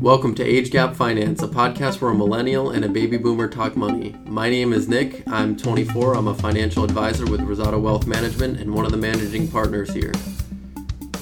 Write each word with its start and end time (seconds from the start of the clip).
Welcome 0.00 0.34
to 0.36 0.42
Age 0.42 0.70
Gap 0.70 0.96
Finance, 0.96 1.42
a 1.42 1.46
podcast 1.46 2.00
where 2.00 2.10
a 2.10 2.14
millennial 2.14 2.70
and 2.70 2.86
a 2.86 2.88
baby 2.88 3.18
boomer 3.18 3.46
talk 3.46 3.76
money. 3.76 4.16
My 4.24 4.48
name 4.48 4.72
is 4.72 4.88
Nick. 4.88 5.22
I'm 5.28 5.58
24. 5.58 6.14
I'm 6.14 6.26
a 6.26 6.34
financial 6.34 6.84
advisor 6.84 7.26
with 7.26 7.42
Rizzotto 7.42 7.78
Wealth 7.78 8.06
Management 8.06 8.60
and 8.60 8.72
one 8.72 8.86
of 8.86 8.92
the 8.92 8.96
managing 8.96 9.46
partners 9.48 9.92
here. 9.92 10.14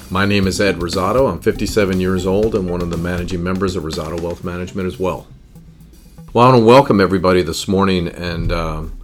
My 0.09 0.25
name 0.25 0.47
is 0.47 0.61
Ed 0.61 0.77
Rizzotto. 0.77 1.29
I'm 1.29 1.41
57 1.41 1.99
years 1.99 2.25
old 2.25 2.55
and 2.55 2.69
one 2.69 2.81
of 2.81 2.89
the 2.89 2.95
managing 2.95 3.43
members 3.43 3.75
of 3.75 3.83
Rizzotto 3.83 4.21
Wealth 4.21 4.45
Management 4.45 4.87
as 4.87 4.97
well. 4.97 5.27
Well, 6.31 6.45
I 6.47 6.51
want 6.51 6.61
to 6.61 6.65
welcome 6.65 7.01
everybody 7.01 7.41
this 7.41 7.67
morning 7.67 8.07
and 8.07 8.49
um, 8.49 8.97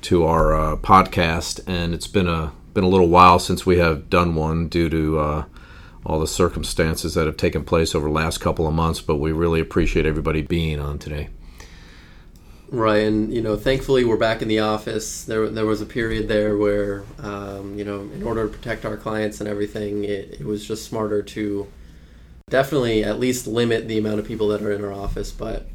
to 0.00 0.24
our 0.24 0.54
uh, 0.54 0.76
podcast. 0.76 1.60
And 1.66 1.92
it's 1.92 2.06
been 2.06 2.26
a 2.26 2.52
been 2.72 2.84
a 2.84 2.88
little 2.88 3.08
while 3.08 3.38
since 3.38 3.66
we 3.66 3.76
have 3.76 4.08
done 4.08 4.34
one 4.34 4.68
due 4.68 4.88
to 4.88 5.18
uh, 5.18 5.44
all 6.04 6.18
the 6.18 6.26
circumstances 6.26 7.14
that 7.14 7.26
have 7.26 7.36
taken 7.36 7.64
place 7.64 7.94
over 7.94 8.06
the 8.06 8.12
last 8.12 8.38
couple 8.38 8.66
of 8.66 8.74
months, 8.74 9.00
but 9.00 9.16
we 9.16 9.32
really 9.32 9.60
appreciate 9.60 10.06
everybody 10.06 10.42
being 10.42 10.80
on 10.80 10.98
today. 10.98 11.28
Right, 12.70 13.02
and 13.02 13.34
you 13.34 13.42
know, 13.42 13.56
thankfully 13.56 14.04
we're 14.04 14.16
back 14.16 14.42
in 14.42 14.48
the 14.48 14.60
office. 14.60 15.24
There, 15.24 15.48
there 15.48 15.66
was 15.66 15.80
a 15.80 15.86
period 15.86 16.28
there 16.28 16.56
where, 16.56 17.02
um, 17.18 17.76
you 17.76 17.84
know, 17.84 18.02
in 18.02 18.22
order 18.22 18.46
to 18.46 18.48
protect 18.48 18.84
our 18.84 18.96
clients 18.96 19.40
and 19.40 19.48
everything, 19.48 20.04
it, 20.04 20.40
it 20.40 20.44
was 20.44 20.66
just 20.66 20.84
smarter 20.84 21.20
to 21.20 21.66
definitely 22.48 23.02
at 23.02 23.18
least 23.18 23.48
limit 23.48 23.88
the 23.88 23.98
amount 23.98 24.20
of 24.20 24.26
people 24.26 24.48
that 24.48 24.62
are 24.62 24.70
in 24.70 24.84
our 24.84 24.92
office. 24.92 25.32
But 25.32 25.66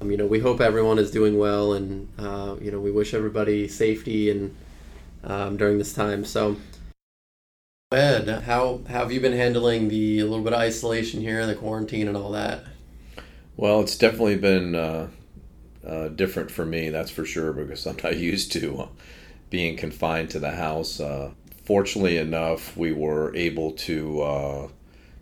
um, 0.00 0.10
you 0.10 0.16
know, 0.16 0.26
we 0.26 0.40
hope 0.40 0.60
everyone 0.60 0.98
is 0.98 1.12
doing 1.12 1.38
well, 1.38 1.72
and 1.72 2.08
uh, 2.18 2.56
you 2.60 2.72
know, 2.72 2.80
we 2.80 2.90
wish 2.90 3.14
everybody 3.14 3.68
safety 3.68 4.30
and 4.30 4.54
um, 5.24 5.56
during 5.56 5.78
this 5.78 5.94
time. 5.94 6.24
So. 6.24 6.56
Ed, 7.92 8.28
how, 8.44 8.82
how 8.88 9.00
have 9.00 9.10
you 9.10 9.18
been 9.18 9.32
handling 9.32 9.88
the 9.88 10.22
little 10.22 10.44
bit 10.44 10.52
of 10.52 10.60
isolation 10.60 11.20
here, 11.20 11.44
the 11.44 11.56
quarantine, 11.56 12.06
and 12.06 12.16
all 12.16 12.30
that? 12.30 12.62
Well, 13.56 13.80
it's 13.80 13.98
definitely 13.98 14.36
been 14.36 14.76
uh, 14.76 15.08
uh, 15.84 16.06
different 16.06 16.52
for 16.52 16.64
me, 16.64 16.90
that's 16.90 17.10
for 17.10 17.24
sure, 17.24 17.52
because 17.52 17.84
I'm 17.88 17.96
not 18.00 18.16
used 18.16 18.52
to 18.52 18.88
being 19.50 19.76
confined 19.76 20.30
to 20.30 20.38
the 20.38 20.52
house. 20.52 21.00
Uh, 21.00 21.32
fortunately 21.64 22.16
enough, 22.16 22.76
we 22.76 22.92
were 22.92 23.34
able 23.34 23.72
to 23.72 24.22
uh, 24.22 24.68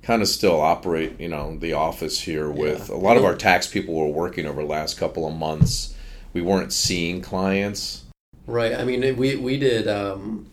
kind 0.02 0.20
of 0.20 0.28
still 0.28 0.60
operate, 0.60 1.18
you 1.18 1.28
know, 1.30 1.56
the 1.56 1.72
office 1.72 2.20
here 2.20 2.50
with 2.50 2.90
yeah. 2.90 2.94
a 2.94 2.98
lot 2.98 3.16
of 3.16 3.24
our 3.24 3.34
tax 3.34 3.66
people 3.66 3.94
were 3.94 4.08
working 4.08 4.44
over 4.44 4.60
the 4.60 4.68
last 4.68 4.98
couple 4.98 5.26
of 5.26 5.34
months. 5.34 5.94
We 6.34 6.42
weren't 6.42 6.74
seeing 6.74 7.22
clients. 7.22 8.04
Right. 8.46 8.74
I 8.74 8.84
mean, 8.84 9.16
we 9.16 9.36
we 9.36 9.56
did. 9.56 9.88
Um, 9.88 10.50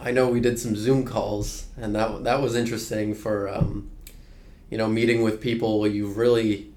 I 0.00 0.10
know 0.10 0.28
we 0.28 0.40
did 0.40 0.58
some 0.58 0.76
Zoom 0.76 1.04
calls, 1.04 1.66
and 1.76 1.94
that 1.94 2.24
that 2.24 2.40
was 2.40 2.54
interesting 2.54 3.14
for 3.14 3.48
um, 3.48 3.90
you 4.70 4.78
know 4.78 4.88
meeting 4.88 5.22
with 5.22 5.40
people 5.40 5.86
you've 5.86 6.16
really 6.16 6.68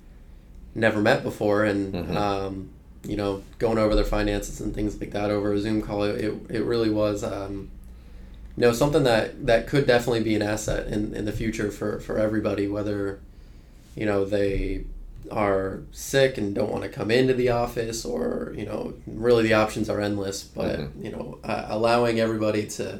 never 0.74 1.02
met 1.02 1.24
before, 1.24 1.64
and 1.64 1.94
mm-hmm. 1.94 2.18
um, 2.18 2.70
you 3.04 3.16
know 3.16 3.44
going 3.60 3.78
over 3.78 3.96
their 3.96 4.06
finances 4.06 4.62
and 4.62 4.74
things 4.74 5.00
like 5.00 5.12
that 5.12 5.30
over 5.30 5.54
a 5.54 5.60
Zoom 5.60 5.82
call. 5.82 6.04
It 6.04 6.34
it 6.50 6.64
really 6.64 6.90
was. 6.90 7.24
Um, 7.24 7.72
you 8.58 8.62
know 8.62 8.74
something 8.74 9.04
that 9.04 9.46
that 9.46 9.68
could 9.68 9.88
definitely 9.88 10.24
be 10.24 10.36
an 10.36 10.42
asset 10.42 10.88
in, 10.88 11.16
in 11.16 11.26
the 11.26 11.32
future 11.32 11.72
for, 11.72 12.00
for 12.00 12.18
everybody 12.18 12.68
whether 12.68 13.20
you 13.96 14.06
know 14.06 14.26
they 14.26 14.84
are 15.32 15.82
sick 15.92 16.38
and 16.38 16.54
don't 16.54 16.72
want 16.72 16.84
to 16.84 16.90
come 16.90 17.10
into 17.10 17.34
the 17.34 17.50
office 17.50 18.04
or 18.04 18.54
you 18.58 18.66
know 18.66 18.94
really 19.08 19.44
the 19.44 19.54
options 19.54 19.90
are 19.90 20.02
endless 20.02 20.44
but 20.44 20.80
mm-hmm. 20.80 21.06
you 21.06 21.12
know 21.12 21.40
uh, 21.44 21.66
allowing 21.70 22.20
everybody 22.20 22.68
to 22.68 23.00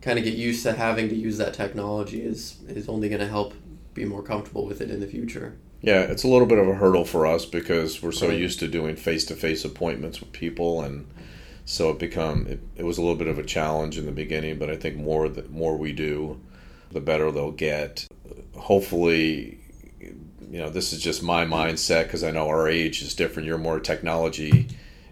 kind 0.00 0.18
of 0.18 0.24
get 0.24 0.34
used 0.34 0.62
to 0.62 0.72
having 0.72 1.08
to 1.08 1.14
use 1.14 1.38
that 1.38 1.54
technology 1.54 2.22
is 2.22 2.58
is 2.68 2.88
only 2.88 3.08
going 3.08 3.20
to 3.20 3.28
help 3.28 3.54
be 3.94 4.04
more 4.04 4.22
comfortable 4.22 4.66
with 4.66 4.80
it 4.80 4.90
in 4.90 5.00
the 5.00 5.06
future. 5.06 5.56
Yeah, 5.80 6.00
it's 6.02 6.24
a 6.24 6.28
little 6.28 6.46
bit 6.46 6.58
of 6.58 6.68
a 6.68 6.74
hurdle 6.74 7.04
for 7.04 7.26
us 7.26 7.44
because 7.44 8.02
we're 8.02 8.12
so 8.12 8.28
right. 8.28 8.38
used 8.38 8.58
to 8.60 8.68
doing 8.68 8.96
face 8.96 9.24
to 9.26 9.36
face 9.36 9.64
appointments 9.64 10.20
with 10.20 10.32
people, 10.32 10.82
and 10.82 11.06
so 11.64 11.90
it 11.90 11.98
become 11.98 12.46
it, 12.46 12.60
it 12.76 12.82
was 12.84 12.98
a 12.98 13.00
little 13.00 13.16
bit 13.16 13.28
of 13.28 13.38
a 13.38 13.44
challenge 13.44 13.96
in 13.98 14.06
the 14.06 14.12
beginning. 14.12 14.58
But 14.58 14.70
I 14.70 14.76
think 14.76 14.96
more 14.96 15.28
the 15.28 15.44
more 15.48 15.76
we 15.76 15.92
do, 15.92 16.40
the 16.90 17.00
better 17.00 17.30
they'll 17.30 17.52
get. 17.52 18.06
Hopefully, 18.56 19.60
you 20.00 20.58
know, 20.58 20.68
this 20.70 20.92
is 20.92 21.00
just 21.00 21.22
my 21.22 21.44
mindset 21.44 22.04
because 22.04 22.24
I 22.24 22.32
know 22.32 22.48
our 22.48 22.68
age 22.68 23.02
is 23.02 23.14
different. 23.14 23.46
You're 23.46 23.58
more 23.58 23.78
technology 23.78 24.68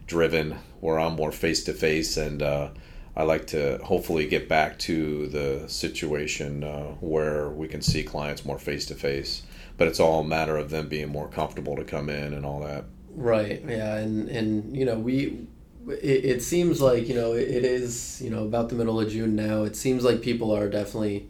driven, 0.06 0.56
where 0.80 0.98
I'm 0.98 1.14
more 1.14 1.32
face 1.32 1.64
to 1.64 1.72
face, 1.72 2.16
and 2.16 2.42
uh, 2.42 2.70
I 3.16 3.22
like 3.22 3.46
to 3.48 3.78
hopefully 3.82 4.26
get 4.26 4.46
back 4.48 4.78
to 4.80 5.26
the 5.28 5.68
situation 5.68 6.62
uh, 6.62 6.88
where 7.00 7.48
we 7.48 7.66
can 7.66 7.80
see 7.80 8.02
clients 8.02 8.44
more 8.44 8.58
face 8.58 8.84
to 8.86 8.94
face. 8.94 9.42
But 9.78 9.88
it's 9.88 10.00
all 10.00 10.20
a 10.20 10.24
matter 10.24 10.56
of 10.56 10.70
them 10.70 10.88
being 10.88 11.08
more 11.08 11.28
comfortable 11.28 11.76
to 11.76 11.84
come 11.84 12.10
in 12.10 12.34
and 12.34 12.44
all 12.44 12.60
that. 12.60 12.84
Right. 13.14 13.62
Yeah. 13.66 13.96
And 13.96 14.28
and 14.28 14.76
you 14.76 14.84
know 14.84 14.98
we. 14.98 15.46
It, 15.88 16.24
it 16.24 16.42
seems 16.42 16.80
like 16.80 17.08
you 17.08 17.14
know 17.14 17.32
it, 17.32 17.48
it 17.48 17.64
is 17.64 18.20
you 18.20 18.28
know 18.28 18.44
about 18.44 18.68
the 18.68 18.74
middle 18.74 19.00
of 19.00 19.08
June 19.08 19.36
now. 19.36 19.62
It 19.62 19.76
seems 19.76 20.04
like 20.04 20.20
people 20.20 20.50
are 20.50 20.68
definitely 20.68 21.28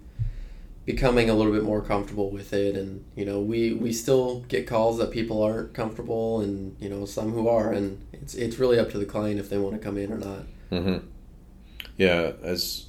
becoming 0.87 1.29
a 1.29 1.35
little 1.35 1.53
bit 1.53 1.65
more 1.65 1.83
comfortable 1.83 2.31
with 2.31 2.53
it 2.53 2.77
and 2.77 3.05
you 3.17 3.25
know 3.25 3.41
we 3.41 3.73
we 3.73 3.93
still 3.93 4.45
get 4.47 4.69
calls 4.69 4.99
that 4.99 5.11
people 5.11 5.43
aren't 5.43 5.75
comfortable 5.75 6.41
and 6.41 6.77
you 6.79 6.89
know 6.89 7.05
some 7.05 7.33
who 7.33 7.49
are 7.49 7.73
and 7.73 8.01
it's 8.13 8.37
it's 8.37 8.57
really 8.57 8.79
up 8.79 8.89
to 8.89 8.97
the 8.97 9.05
client 9.05 9.41
if 9.41 9.51
they 9.51 9.59
want 9.59 9.75
to 9.75 9.81
come 9.81 9.99
in 9.99 10.13
or 10.13 10.19
not 10.19 10.45
mm-hmm 10.71 10.99
yeah, 11.97 12.33
as 12.43 12.87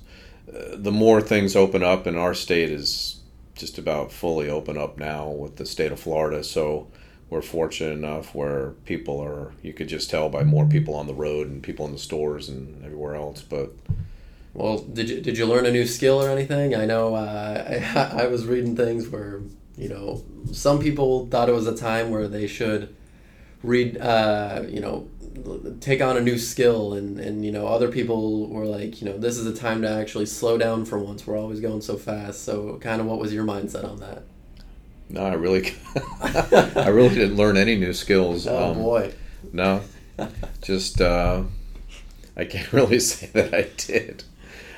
uh, 0.50 0.76
the 0.76 0.92
more 0.92 1.22
things 1.22 1.56
open 1.56 1.84
up, 1.84 2.06
and 2.06 2.18
our 2.18 2.34
state 2.34 2.72
is 2.72 3.22
just 3.56 3.78
about 3.78 4.12
fully 4.12 4.50
open 4.50 4.78
up 4.78 4.98
now 4.98 5.30
with 5.30 5.56
the 5.56 5.66
state 5.66 5.92
of 5.92 6.00
Florida. 6.00 6.44
So 6.44 6.88
we're 7.30 7.42
fortunate 7.42 7.92
enough 7.92 8.34
where 8.34 8.72
people 8.86 9.22
are, 9.22 9.54
you 9.62 9.74
could 9.74 9.90
just 9.90 10.10
tell 10.10 10.30
by 10.30 10.44
more 10.44 10.66
people 10.66 10.94
on 10.96 11.08
the 11.08 11.14
road 11.14 11.50
and 11.50 11.62
people 11.62 11.86
in 11.86 11.92
the 11.92 11.98
stores 11.98 12.48
and 12.48 12.84
everywhere 12.86 13.16
else. 13.16 13.42
But 13.42 13.74
well, 14.54 14.80
did 14.80 15.10
you 15.10 15.22
did 15.22 15.38
you 15.38 15.46
learn 15.46 15.66
a 15.66 15.72
new 15.72 15.86
skill 15.86 16.24
or 16.24 16.30
anything? 16.30 16.76
I 16.76 16.86
know 16.86 17.16
uh, 17.16 17.82
I, 17.96 18.24
I 18.24 18.28
was 18.28 18.46
reading 18.46 18.76
things 18.76 19.08
where 19.08 19.42
you 19.78 19.90
know 19.90 20.24
some 20.52 20.80
people 20.80 21.28
thought 21.28 21.50
it 21.50 21.56
was 21.56 21.68
a 21.68 21.76
time 21.76 22.10
where 22.10 22.28
they 22.28 22.48
should 22.48 22.96
read 23.62 23.98
uh, 23.98 24.64
you 24.68 24.80
know 24.80 25.10
take 25.80 26.02
on 26.02 26.18
a 26.18 26.22
new 26.22 26.38
skill 26.38 26.94
and 26.94 27.20
and 27.20 27.46
you 27.46 27.52
know 27.52 27.68
other 27.68 27.90
people 27.90 28.48
were 28.48 28.66
like 28.66 29.02
you 29.02 29.10
know 29.10 29.18
this 29.18 29.38
is 29.38 29.46
a 29.46 29.54
time 29.54 29.82
to 29.82 29.90
actually 29.90 30.26
slow 30.26 30.58
down 30.58 30.86
for 30.86 31.00
once. 31.00 31.26
We're 31.26 31.38
always 31.38 31.60
going 31.60 31.82
so 31.82 31.98
fast. 31.98 32.44
So 32.44 32.78
kind 32.78 33.02
of 33.02 33.08
what 33.08 33.20
was 33.20 33.34
your 33.34 33.46
mindset 33.46 33.84
on 33.84 34.00
that? 34.00 34.24
No 35.10 35.26
i 35.26 35.34
really 35.34 35.74
i 36.22 36.90
really 36.90 37.16
didn't 37.16 37.38
learn 37.38 37.58
any 37.58 37.76
new 37.76 37.94
skills 37.94 38.46
oh 38.48 38.72
um, 38.72 38.78
boy. 38.78 39.14
no. 39.54 39.82
Just 40.62 41.00
uh, 41.00 41.44
i 42.36 42.44
can't 42.46 42.72
really 42.74 43.00
say 43.00 43.28
that 43.28 43.54
i 43.54 43.70
did. 43.78 44.24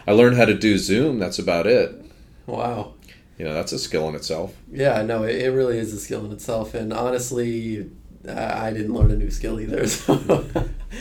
I 0.07 0.11
learned 0.11 0.37
how 0.37 0.45
to 0.45 0.55
do 0.55 0.77
zoom. 0.77 1.19
That's 1.19 1.37
about 1.37 1.67
it. 1.67 2.03
Wow. 2.47 2.93
You 3.37 3.45
know 3.45 3.53
that's 3.53 3.71
a 3.71 3.79
skill 3.79 4.07
in 4.09 4.15
itself. 4.15 4.55
Yeah 4.71 5.01
no 5.01 5.23
it, 5.23 5.35
it 5.35 5.49
really 5.51 5.77
is 5.77 5.93
a 5.93 5.99
skill 5.99 6.25
in 6.25 6.31
itself. 6.31 6.73
And 6.73 6.93
honestly 6.93 7.89
I 8.27 8.71
didn't 8.73 8.93
learn 8.93 9.11
a 9.11 9.15
new 9.15 9.31
skill 9.31 9.59
either. 9.59 9.85
So 9.87 10.45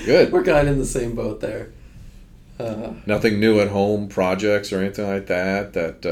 good. 0.05 0.33
We're 0.33 0.45
kind 0.45 0.69
of 0.69 0.75
in 0.75 0.79
the 0.79 0.87
same 0.87 1.15
boat 1.15 1.41
there. 1.41 1.73
Uh, 2.59 2.93
Nothing 3.07 3.41
new 3.41 3.61
at 3.61 3.69
home 3.69 4.09
projects 4.09 4.73
or 4.73 4.81
anything 4.81 5.07
like 5.07 5.27
that. 5.27 5.73
That. 5.73 6.07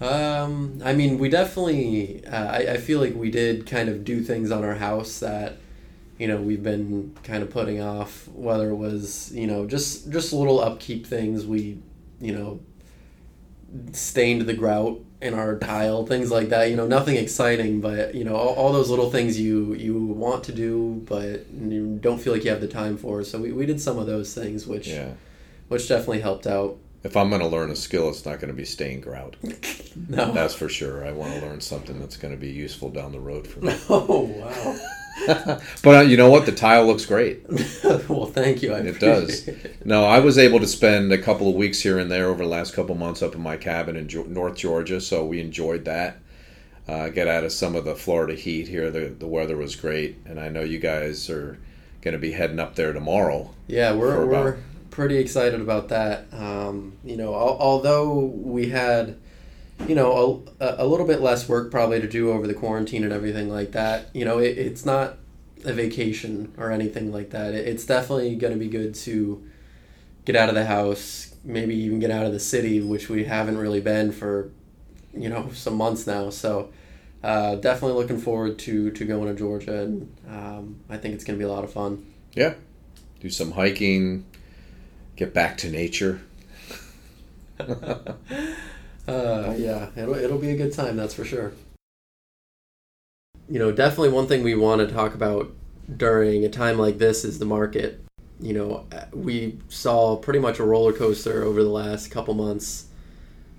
Uh... 0.00 0.04
Um, 0.04 0.80
I 0.84 0.92
mean, 0.92 1.18
we 1.18 1.28
definitely. 1.28 2.24
Uh, 2.26 2.46
I 2.46 2.58
I 2.72 2.76
feel 2.76 3.00
like 3.00 3.14
we 3.14 3.30
did 3.30 3.66
kind 3.66 3.88
of 3.88 4.04
do 4.04 4.22
things 4.22 4.50
on 4.50 4.64
our 4.64 4.74
house 4.74 5.18
that, 5.20 5.56
you 6.18 6.28
know, 6.28 6.36
we've 6.36 6.62
been 6.62 7.16
kind 7.22 7.42
of 7.42 7.50
putting 7.50 7.80
off. 7.80 8.28
Whether 8.28 8.70
it 8.70 8.76
was 8.76 9.32
you 9.34 9.46
know 9.46 9.66
just 9.66 10.10
just 10.10 10.32
little 10.32 10.60
upkeep 10.60 11.06
things 11.06 11.46
we, 11.46 11.78
you 12.20 12.32
know, 12.32 12.60
stained 13.92 14.42
the 14.42 14.54
grout 14.54 15.00
in 15.20 15.34
our 15.34 15.58
tile, 15.58 16.06
things 16.06 16.30
like 16.30 16.50
that. 16.50 16.70
You 16.70 16.76
know, 16.76 16.86
nothing 16.86 17.16
exciting, 17.16 17.80
but 17.80 18.14
you 18.14 18.24
know, 18.24 18.36
all, 18.36 18.54
all, 18.54 18.72
those 18.72 18.90
little 18.90 19.10
things 19.10 19.40
you 19.40 19.74
you 19.74 19.98
want 19.98 20.44
to 20.44 20.52
do, 20.52 21.02
but 21.06 21.46
you 21.50 21.98
don't 22.00 22.20
feel 22.20 22.32
like 22.32 22.44
you 22.44 22.50
have 22.50 22.60
the 22.60 22.68
time 22.68 22.96
for. 22.96 23.24
So 23.24 23.40
we, 23.40 23.52
we 23.52 23.66
did 23.66 23.80
some 23.80 23.98
of 23.98 24.06
those 24.06 24.34
things, 24.34 24.66
which 24.66 24.88
yeah. 24.88 25.12
which 25.68 25.88
definitely 25.88 26.20
helped 26.20 26.46
out. 26.46 26.78
If 27.02 27.16
I'm 27.16 27.28
going 27.28 27.40
to 27.40 27.46
learn 27.46 27.70
a 27.70 27.76
skill, 27.76 28.08
it's 28.08 28.24
not 28.24 28.40
going 28.40 28.48
to 28.48 28.56
be 28.56 28.64
stained 28.64 29.04
grout. 29.04 29.36
no, 30.08 30.32
that's 30.32 30.54
for 30.54 30.68
sure. 30.68 31.06
I 31.06 31.12
want 31.12 31.34
to 31.34 31.40
learn 31.40 31.60
something 31.60 32.00
that's 32.00 32.16
going 32.16 32.34
to 32.34 32.40
be 32.40 32.50
useful 32.50 32.90
down 32.90 33.12
the 33.12 33.20
road 33.20 33.46
for 33.46 33.60
me. 33.60 33.76
Oh 33.88 34.22
wow. 34.22 34.76
but 35.26 35.86
uh, 35.86 36.00
you 36.00 36.16
know 36.16 36.30
what? 36.30 36.46
The 36.46 36.52
tile 36.52 36.86
looks 36.86 37.06
great. 37.06 37.44
well, 38.08 38.26
thank 38.26 38.62
you. 38.62 38.74
I 38.74 38.80
it 38.80 39.00
does. 39.00 39.48
It. 39.48 39.84
No, 39.86 40.04
I 40.04 40.20
was 40.20 40.36
able 40.36 40.60
to 40.60 40.66
spend 40.66 41.12
a 41.12 41.18
couple 41.18 41.48
of 41.48 41.54
weeks 41.54 41.80
here 41.80 41.98
and 41.98 42.10
there 42.10 42.26
over 42.26 42.42
the 42.42 42.48
last 42.48 42.74
couple 42.74 42.92
of 42.92 42.98
months 42.98 43.22
up 43.22 43.34
in 43.34 43.40
my 43.40 43.56
cabin 43.56 43.96
in 43.96 44.32
North 44.32 44.56
Georgia, 44.56 45.00
so 45.00 45.24
we 45.24 45.40
enjoyed 45.40 45.84
that. 45.86 46.18
Uh, 46.86 47.08
get 47.08 47.26
out 47.26 47.44
of 47.44 47.52
some 47.52 47.74
of 47.74 47.84
the 47.84 47.96
Florida 47.96 48.34
heat 48.34 48.68
here. 48.68 48.90
The 48.90 49.06
the 49.06 49.26
weather 49.26 49.56
was 49.56 49.74
great, 49.74 50.18
and 50.26 50.38
I 50.38 50.48
know 50.48 50.62
you 50.62 50.78
guys 50.78 51.30
are 51.30 51.58
going 52.02 52.12
to 52.12 52.18
be 52.18 52.32
heading 52.32 52.60
up 52.60 52.76
there 52.76 52.92
tomorrow. 52.92 53.50
Yeah, 53.66 53.94
we're 53.94 54.24
we're 54.26 54.58
pretty 54.90 55.16
excited 55.16 55.60
about 55.60 55.88
that. 55.88 56.26
Um, 56.32 56.92
you 57.04 57.16
know, 57.16 57.34
al- 57.34 57.58
although 57.58 58.14
we 58.18 58.68
had 58.68 59.18
you 59.86 59.94
know, 59.94 60.42
a, 60.60 60.76
a 60.78 60.86
little 60.86 61.06
bit 61.06 61.20
less 61.20 61.48
work 61.48 61.70
probably 61.70 62.00
to 62.00 62.08
do 62.08 62.32
over 62.32 62.46
the 62.46 62.54
quarantine 62.54 63.04
and 63.04 63.12
everything 63.12 63.48
like 63.48 63.72
that. 63.72 64.08
You 64.14 64.24
know, 64.24 64.38
it, 64.38 64.58
it's 64.58 64.84
not 64.84 65.18
a 65.64 65.72
vacation 65.72 66.54
or 66.56 66.70
anything 66.70 67.12
like 67.12 67.30
that. 67.30 67.54
It, 67.54 67.68
it's 67.68 67.84
definitely 67.84 68.34
going 68.36 68.52
to 68.52 68.58
be 68.58 68.68
good 68.68 68.94
to 68.94 69.44
get 70.24 70.34
out 70.34 70.48
of 70.48 70.54
the 70.54 70.66
house, 70.66 71.34
maybe 71.44 71.74
even 71.76 72.00
get 72.00 72.10
out 72.10 72.26
of 72.26 72.32
the 72.32 72.40
city, 72.40 72.80
which 72.80 73.08
we 73.08 73.24
haven't 73.24 73.58
really 73.58 73.80
been 73.80 74.12
for, 74.12 74.50
you 75.14 75.28
know, 75.28 75.50
some 75.52 75.74
months 75.74 76.06
now. 76.06 76.30
So, 76.30 76.70
uh, 77.22 77.56
definitely 77.56 78.00
looking 78.00 78.18
forward 78.18 78.58
to 78.60 78.90
to 78.92 79.04
going 79.04 79.28
to 79.28 79.34
Georgia, 79.34 79.82
and 79.82 80.14
um, 80.28 80.80
I 80.88 80.96
think 80.96 81.14
it's 81.14 81.24
going 81.24 81.38
to 81.38 81.42
be 81.42 81.48
a 81.48 81.52
lot 81.52 81.64
of 81.64 81.72
fun. 81.72 82.06
Yeah, 82.34 82.54
do 83.20 83.30
some 83.30 83.52
hiking, 83.52 84.26
get 85.16 85.34
back 85.34 85.56
to 85.58 85.70
nature. 85.70 86.20
uh, 89.08 89.54
yeah, 89.56 89.90
it'll 89.96 90.14
it'll 90.14 90.38
be 90.38 90.50
a 90.50 90.56
good 90.56 90.72
time, 90.72 90.96
that's 90.96 91.14
for 91.14 91.24
sure. 91.24 91.52
You 93.48 93.58
know, 93.58 93.70
definitely 93.70 94.08
one 94.10 94.26
thing 94.26 94.42
we 94.42 94.54
want 94.54 94.80
to 94.80 94.92
talk 94.92 95.14
about 95.14 95.52
during 95.96 96.44
a 96.44 96.48
time 96.48 96.78
like 96.78 96.98
this 96.98 97.24
is 97.24 97.38
the 97.38 97.44
market. 97.44 98.04
You 98.40 98.52
know, 98.52 98.86
we 99.12 99.58
saw 99.68 100.16
pretty 100.16 100.40
much 100.40 100.58
a 100.58 100.64
roller 100.64 100.92
coaster 100.92 101.44
over 101.44 101.62
the 101.62 101.70
last 101.70 102.10
couple 102.10 102.34
months, 102.34 102.86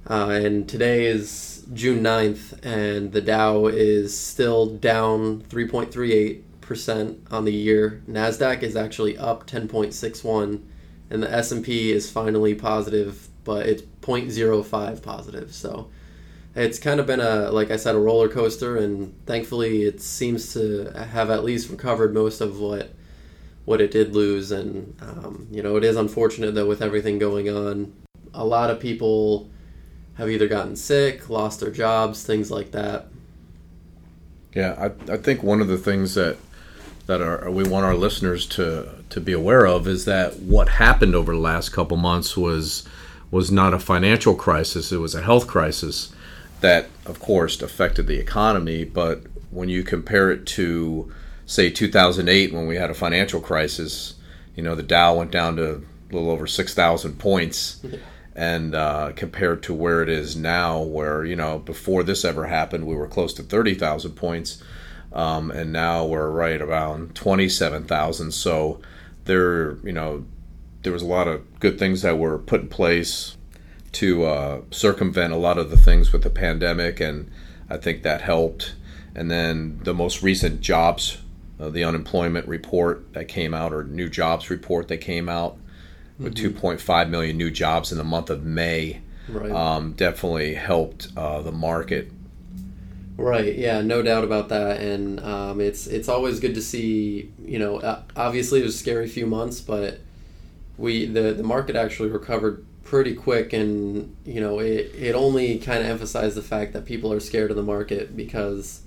uh, 0.09 0.29
and 0.29 0.67
today 0.67 1.05
is 1.05 1.65
June 1.73 2.03
9th, 2.03 2.63
and 2.65 3.11
the 3.11 3.21
Dow 3.21 3.67
is 3.67 4.17
still 4.17 4.67
down 4.67 5.41
3.38% 5.43 7.31
on 7.31 7.45
the 7.45 7.53
year. 7.53 8.03
Nasdaq 8.07 8.61
is 8.61 8.75
actually 8.75 9.17
up 9.17 9.47
10.61 9.47 10.61
and 11.09 11.23
the 11.23 11.31
S&P 11.31 11.91
is 11.91 12.09
finally 12.09 12.53
positive, 12.53 13.26
but 13.47 13.65
it's 13.65 13.81
0.05 13.81 15.01
positive. 15.01 15.55
So 15.55 15.89
it's 16.53 16.77
kind 16.77 16.99
of 16.99 17.07
been 17.07 17.21
a 17.21 17.49
like 17.49 17.71
I 17.71 17.77
said 17.77 17.95
a 17.95 17.99
roller 17.99 18.29
coaster 18.29 18.77
and 18.77 19.15
thankfully 19.25 19.83
it 19.83 20.01
seems 20.01 20.53
to 20.53 20.91
have 20.91 21.31
at 21.31 21.43
least 21.43 21.69
recovered 21.69 22.13
most 22.13 22.41
of 22.41 22.59
what 22.59 22.91
what 23.65 23.81
it 23.81 23.91
did 23.91 24.13
lose 24.13 24.51
and 24.51 24.95
um, 25.01 25.47
you 25.51 25.61
know 25.61 25.77
it 25.77 25.83
is 25.83 25.95
unfortunate 25.95 26.55
that 26.55 26.65
with 26.65 26.81
everything 26.81 27.19
going 27.19 27.47
on 27.47 27.93
a 28.33 28.45
lot 28.45 28.69
of 28.69 28.79
people 28.79 29.49
have 30.15 30.29
either 30.29 30.47
gotten 30.47 30.75
sick, 30.75 31.29
lost 31.29 31.59
their 31.59 31.71
jobs, 31.71 32.23
things 32.23 32.49
like 32.49 32.71
that. 32.71 33.07
Yeah, 34.53 34.73
I, 35.09 35.13
I 35.13 35.17
think 35.17 35.43
one 35.43 35.61
of 35.61 35.67
the 35.67 35.77
things 35.77 36.15
that 36.15 36.37
that 37.05 37.21
are, 37.21 37.49
we 37.49 37.63
want 37.63 37.85
our 37.85 37.95
listeners 37.95 38.45
to 38.47 38.89
to 39.09 39.21
be 39.21 39.31
aware 39.31 39.65
of 39.65 39.87
is 39.87 40.05
that 40.05 40.39
what 40.39 40.69
happened 40.69 41.15
over 41.15 41.33
the 41.33 41.39
last 41.39 41.69
couple 41.69 41.97
months 41.97 42.35
was 42.35 42.87
was 43.31 43.51
not 43.51 43.73
a 43.73 43.79
financial 43.79 44.35
crisis; 44.35 44.91
it 44.91 44.97
was 44.97 45.15
a 45.15 45.21
health 45.21 45.47
crisis 45.47 46.13
that, 46.61 46.87
of 47.05 47.19
course, 47.19 47.61
affected 47.61 48.07
the 48.07 48.19
economy. 48.19 48.83
But 48.83 49.23
when 49.51 49.69
you 49.69 49.83
compare 49.83 50.31
it 50.31 50.45
to, 50.47 51.11
say, 51.45 51.69
2008, 51.69 52.53
when 52.53 52.67
we 52.67 52.77
had 52.77 52.89
a 52.89 52.95
financial 52.95 53.39
crisis, 53.39 54.15
you 54.55 54.63
know, 54.63 54.75
the 54.75 54.83
Dow 54.83 55.15
went 55.15 55.31
down 55.31 55.55
to 55.57 55.75
a 55.75 56.13
little 56.13 56.31
over 56.31 56.47
6,000 56.47 57.19
points 57.19 57.79
and 58.37 58.75
uh, 58.75 59.13
compared 59.15 59.63
to 59.63 59.73
where 59.73 60.03
it 60.03 60.09
is 60.09 60.35
now, 60.35 60.79
where 60.79 61.25
you 61.25 61.35
know 61.35 61.57
before 61.57 62.03
this 62.03 62.23
ever 62.23 62.45
happened, 62.45 62.85
we 62.85 62.95
were 62.95 63.07
close 63.07 63.33
to 63.33 63.43
thirty 63.43 63.73
thousand 63.73 64.11
points, 64.11 64.63
um, 65.11 65.49
and 65.49 65.73
now 65.73 66.05
we're 66.05 66.29
right 66.29 66.61
around 66.61 67.15
twenty 67.15 67.49
seven 67.49 67.83
thousand. 67.83 68.31
So 68.31 68.79
there, 69.25 69.77
you 69.77 69.91
know, 69.91 70.23
there 70.87 70.93
was 70.93 71.01
a 71.01 71.05
lot 71.05 71.27
of 71.27 71.59
good 71.59 71.77
things 71.77 72.01
that 72.01 72.17
were 72.17 72.37
put 72.37 72.61
in 72.61 72.69
place 72.69 73.35
to 73.91 74.23
uh, 74.23 74.61
circumvent 74.71 75.33
a 75.33 75.35
lot 75.35 75.57
of 75.57 75.69
the 75.69 75.75
things 75.75 76.13
with 76.13 76.23
the 76.23 76.29
pandemic, 76.29 77.01
and 77.01 77.29
I 77.69 77.75
think 77.75 78.03
that 78.03 78.21
helped. 78.21 78.73
And 79.13 79.29
then 79.29 79.81
the 79.83 79.93
most 79.93 80.23
recent 80.23 80.61
jobs, 80.61 81.17
uh, 81.59 81.67
the 81.67 81.83
unemployment 81.83 82.47
report 82.47 83.11
that 83.11 83.27
came 83.27 83.53
out, 83.53 83.73
or 83.73 83.83
new 83.83 84.07
jobs 84.07 84.49
report 84.49 84.87
that 84.87 84.99
came 84.99 85.27
out 85.27 85.57
with 86.17 86.35
mm-hmm. 86.35 86.57
2.5 86.57 87.09
million 87.09 87.35
new 87.35 87.51
jobs 87.51 87.91
in 87.91 87.97
the 87.97 88.05
month 88.05 88.29
of 88.29 88.45
May. 88.45 89.01
Right. 89.27 89.51
Um, 89.51 89.91
definitely 89.91 90.53
helped 90.53 91.09
uh, 91.17 91.41
the 91.41 91.51
market. 91.51 92.13
Right. 93.17 93.57
Yeah. 93.57 93.81
No 93.81 94.01
doubt 94.01 94.23
about 94.23 94.47
that. 94.49 94.79
And 94.79 95.19
um, 95.19 95.59
it's 95.59 95.85
it's 95.85 96.07
always 96.07 96.39
good 96.39 96.55
to 96.55 96.61
see. 96.61 97.33
You 97.43 97.59
know, 97.59 98.03
obviously 98.15 98.61
it 98.61 98.63
was 98.63 98.75
a 98.75 98.77
scary 98.77 99.09
few 99.09 99.25
months, 99.25 99.59
but 99.59 99.99
we 100.77 101.05
the 101.05 101.33
the 101.33 101.43
market 101.43 101.75
actually 101.75 102.09
recovered 102.09 102.65
pretty 102.83 103.13
quick, 103.13 103.53
and 103.53 104.15
you 104.25 104.39
know 104.39 104.59
it 104.59 104.91
it 104.95 105.15
only 105.15 105.57
kind 105.59 105.79
of 105.79 105.87
emphasized 105.87 106.35
the 106.35 106.41
fact 106.41 106.73
that 106.73 106.85
people 106.85 107.11
are 107.11 107.19
scared 107.19 107.51
of 107.51 107.57
the 107.57 107.63
market 107.63 108.15
because 108.15 108.81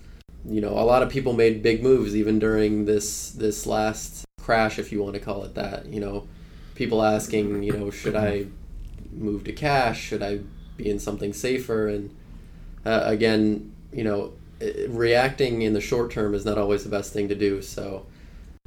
you 0.44 0.60
know 0.60 0.70
a 0.70 0.84
lot 0.84 1.02
of 1.02 1.10
people 1.10 1.32
made 1.32 1.62
big 1.62 1.82
moves 1.82 2.16
even 2.16 2.38
during 2.38 2.84
this 2.84 3.31
this 3.32 3.66
last 3.66 4.25
crash, 4.40 4.78
if 4.78 4.90
you 4.90 5.02
want 5.02 5.14
to 5.14 5.20
call 5.20 5.44
it 5.44 5.54
that. 5.54 5.87
You 5.87 6.00
know 6.00 6.26
people 6.81 7.02
asking, 7.02 7.62
you 7.62 7.75
know, 7.75 7.90
should 7.90 8.16
I 8.16 8.46
move 9.12 9.44
to 9.44 9.52
cash? 9.52 10.00
Should 10.00 10.22
I 10.22 10.40
be 10.78 10.88
in 10.88 10.98
something 10.98 11.34
safer? 11.34 11.88
And 11.88 12.16
uh, 12.87 13.02
again, 13.04 13.75
you 13.92 14.02
know, 14.02 14.32
reacting 14.88 15.60
in 15.60 15.75
the 15.75 15.81
short 15.82 16.10
term 16.10 16.32
is 16.32 16.46
not 16.46 16.56
always 16.56 16.82
the 16.82 16.88
best 16.88 17.12
thing 17.12 17.28
to 17.28 17.34
do. 17.34 17.60
So, 17.60 18.06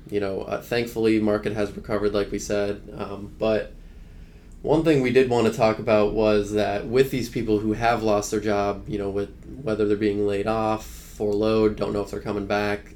you 0.09 0.19
know, 0.19 0.41
uh, 0.41 0.61
thankfully, 0.61 1.19
market 1.19 1.53
has 1.53 1.71
recovered, 1.75 2.13
like 2.13 2.31
we 2.31 2.39
said. 2.39 2.81
Um, 2.97 3.33
but 3.37 3.73
one 4.61 4.83
thing 4.83 5.01
we 5.01 5.11
did 5.11 5.29
want 5.29 5.47
to 5.47 5.53
talk 5.53 5.79
about 5.79 6.13
was 6.13 6.53
that 6.53 6.87
with 6.87 7.11
these 7.11 7.29
people 7.29 7.59
who 7.59 7.73
have 7.73 8.03
lost 8.03 8.31
their 8.31 8.39
job, 8.39 8.87
you 8.87 8.97
know, 8.97 9.09
with 9.09 9.29
whether 9.61 9.87
they're 9.87 9.97
being 9.97 10.25
laid 10.25 10.47
off, 10.47 10.85
furloughed, 10.85 11.75
don't 11.75 11.93
know 11.93 12.01
if 12.01 12.11
they're 12.11 12.21
coming 12.21 12.45
back, 12.45 12.95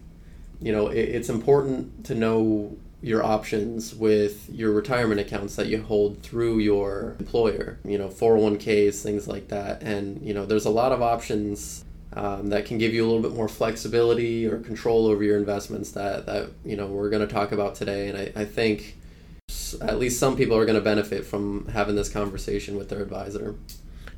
you 0.62 0.72
know, 0.72 0.88
it, 0.88 1.00
it's 1.00 1.30
important 1.30 2.06
to 2.06 2.16
know 2.16 2.78
your 3.02 3.24
options 3.24 3.94
with 3.94 4.50
your 4.50 4.72
retirement 4.72 5.20
accounts 5.20 5.56
that 5.56 5.68
you 5.68 5.82
hold 5.82 6.24
through 6.24 6.58
your 6.58 7.16
employer, 7.20 7.78
you 7.86 7.98
know, 7.98 8.08
401ks, 8.08 9.02
things 9.04 9.28
like 9.28 9.50
that. 9.50 9.84
And, 9.84 10.22
you 10.26 10.34
know, 10.34 10.46
there's 10.46 10.66
a 10.66 10.72
lot 10.72 10.92
of 10.92 11.02
options 11.02 11.86
um, 12.18 12.50
that 12.50 12.66
can 12.66 12.80
give 12.80 12.96
you 12.96 13.06
a 13.06 13.08
little 13.08 13.22
bit 13.22 13.34
more 13.34 13.48
flexibility 13.48 14.48
or 14.48 14.58
control 14.58 15.06
over 15.06 15.24
your 15.24 15.38
investments 15.38 15.92
that, 15.92 16.26
that 16.26 16.50
you 16.66 16.76
know, 16.76 16.88
we're 16.88 17.12
going 17.12 17.26
to 17.26 17.32
talk 17.32 17.52
about 17.52 17.76
today. 17.76 18.10
And 18.10 18.18
I, 18.18 18.42
I 18.42 18.46
think 18.46 18.98
at 19.82 20.00
least 20.00 20.20
some 20.20 20.36
people 20.36 20.58
are 20.58 20.66
going 20.66 20.78
to 20.78 20.82
benefit 20.82 21.28
from 21.28 21.68
having 21.68 21.96
this 21.96 22.10
conversation 22.10 22.76
with 22.76 22.90
their 22.90 23.04
advisor. 23.04 23.56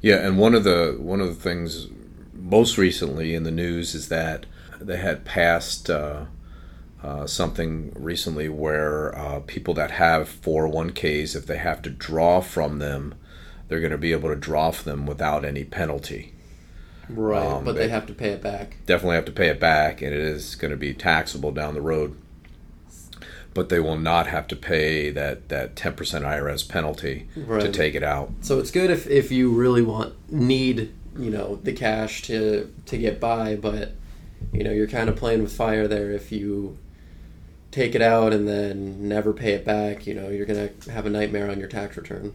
Yeah, 0.01 0.25
and 0.25 0.39
one 0.39 0.55
of 0.55 0.63
the 0.63 0.95
one 0.97 1.19
of 1.19 1.27
the 1.27 1.41
things 1.41 1.87
most 2.33 2.77
recently 2.77 3.35
in 3.35 3.43
the 3.43 3.51
news 3.51 3.93
is 3.93 4.07
that 4.07 4.45
they 4.79 4.95
had 4.95 5.25
passed 5.25 5.89
uh, 5.89 6.25
uh, 7.03 7.27
something 7.27 7.91
recently 7.95 8.47
where 8.47 9.13
uh, 9.18 9.41
people 9.41 9.73
that 9.73 9.91
have 9.91 10.29
401ks, 10.29 11.35
if 11.35 11.45
they 11.45 11.57
have 11.57 11.81
to 11.81 11.89
draw 11.89 12.39
from 12.39 12.79
them, 12.79 13.15
they're 13.68 13.81
going 13.81 13.91
to 13.91 13.97
be 13.97 14.13
able 14.13 14.29
to 14.29 14.37
draw 14.37 14.71
from 14.71 14.89
them 14.89 15.06
without 15.06 15.44
any 15.44 15.65
penalty. 15.65 16.33
Right, 17.09 17.45
um, 17.45 17.66
but 17.66 17.75
they 17.75 17.89
have 17.89 18.06
to 18.07 18.13
pay 18.13 18.30
it 18.30 18.42
back. 18.42 18.78
Definitely 18.85 19.16
have 19.16 19.25
to 19.25 19.31
pay 19.31 19.47
it 19.47 19.59
back, 19.59 20.01
and 20.01 20.13
it 20.13 20.19
is 20.19 20.56
going 20.56 20.71
to 20.71 20.78
be 20.78 20.94
taxable 20.94 21.51
down 21.51 21.73
the 21.73 21.81
road. 21.81 22.16
But 23.54 23.69
they 23.69 23.80
will 23.80 23.97
not 23.97 24.28
have 24.28 24.47
to 24.49 24.56
pay 24.56 25.09
that, 25.09 25.49
that 25.49 25.75
10% 25.75 25.95
IRS 25.95 26.69
penalty 26.69 27.28
right. 27.35 27.61
to 27.61 27.71
take 27.71 27.95
it 27.95 28.04
out. 28.04 28.31
So 28.42 28.59
it's 28.59 28.69
good 28.69 28.92
if, 28.92 29.07
if 29.07 29.31
you 29.31 29.51
really 29.51 29.81
want 29.81 30.13
need 30.31 30.94
you 31.18 31.31
know 31.31 31.56
the 31.63 31.73
cash 31.73 32.21
to 32.23 32.71
to 32.85 32.97
get 32.97 33.19
by, 33.19 33.56
but 33.56 33.94
you 34.54 34.63
know 34.63 34.71
you're 34.71 34.87
kind 34.87 35.09
of 35.09 35.16
playing 35.16 35.42
with 35.42 35.51
fire 35.51 35.87
there 35.87 36.11
if 36.11 36.31
you 36.31 36.78
take 37.71 37.95
it 37.95 38.01
out 38.01 38.33
and 38.33 38.47
then 38.47 39.07
never 39.07 39.33
pay 39.33 39.54
it 39.54 39.63
back, 39.63 40.07
you 40.07 40.13
know, 40.13 40.30
you're 40.30 40.45
going 40.45 40.69
to 40.80 40.92
have 40.92 41.06
a 41.06 41.09
nightmare 41.09 41.49
on 41.49 41.59
your 41.59 41.68
tax 41.68 41.95
return. 41.97 42.33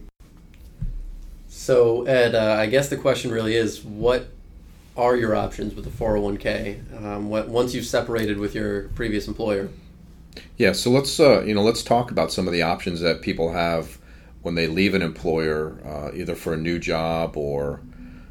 So, 1.47 2.03
Ed, 2.03 2.35
uh, 2.35 2.55
I 2.59 2.67
guess 2.67 2.89
the 2.89 2.97
question 2.97 3.31
really 3.31 3.55
is 3.55 3.83
what 3.83 4.27
are 4.97 5.15
your 5.15 5.35
options 5.35 5.75
with 5.75 5.85
the 5.85 5.91
401k 5.91 7.03
um, 7.03 7.29
what, 7.29 7.49
once 7.49 7.73
you've 7.73 7.85
separated 7.85 8.37
with 8.37 8.55
your 8.55 8.89
previous 8.89 9.27
employer? 9.27 9.69
Yeah, 10.57 10.73
so 10.73 10.89
let's 10.89 11.19
uh, 11.19 11.43
you 11.43 11.53
know 11.53 11.63
let's 11.63 11.83
talk 11.83 12.11
about 12.11 12.31
some 12.31 12.47
of 12.47 12.53
the 12.53 12.61
options 12.61 12.99
that 13.01 13.21
people 13.21 13.53
have 13.53 13.97
when 14.41 14.55
they 14.55 14.67
leave 14.67 14.93
an 14.93 15.01
employer, 15.01 15.77
uh, 15.85 16.15
either 16.15 16.35
for 16.35 16.53
a 16.53 16.57
new 16.57 16.77
job 16.77 17.35
or 17.35 17.81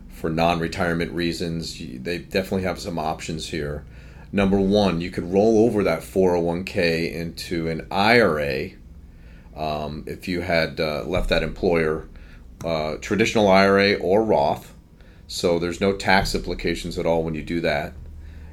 for 0.08 0.30
non-retirement 0.30 1.10
reasons. 1.12 1.78
They 1.78 2.18
definitely 2.18 2.62
have 2.62 2.78
some 2.78 2.98
options 2.98 3.48
here 3.48 3.84
number 4.34 4.60
one, 4.60 5.00
you 5.00 5.10
could 5.12 5.32
roll 5.32 5.64
over 5.64 5.84
that 5.84 6.00
401k 6.00 7.14
into 7.14 7.68
an 7.68 7.86
IRA 7.90 8.70
um, 9.56 10.02
if 10.08 10.26
you 10.26 10.40
had 10.40 10.80
uh, 10.80 11.04
left 11.04 11.28
that 11.28 11.44
employer, 11.44 12.08
uh, 12.64 12.96
traditional 12.96 13.48
IRA 13.48 13.94
or 13.94 14.24
Roth. 14.24 14.73
So 15.26 15.58
there's 15.58 15.80
no 15.80 15.92
tax 15.92 16.34
implications 16.34 16.98
at 16.98 17.06
all 17.06 17.22
when 17.22 17.34
you 17.34 17.42
do 17.42 17.60
that. 17.60 17.94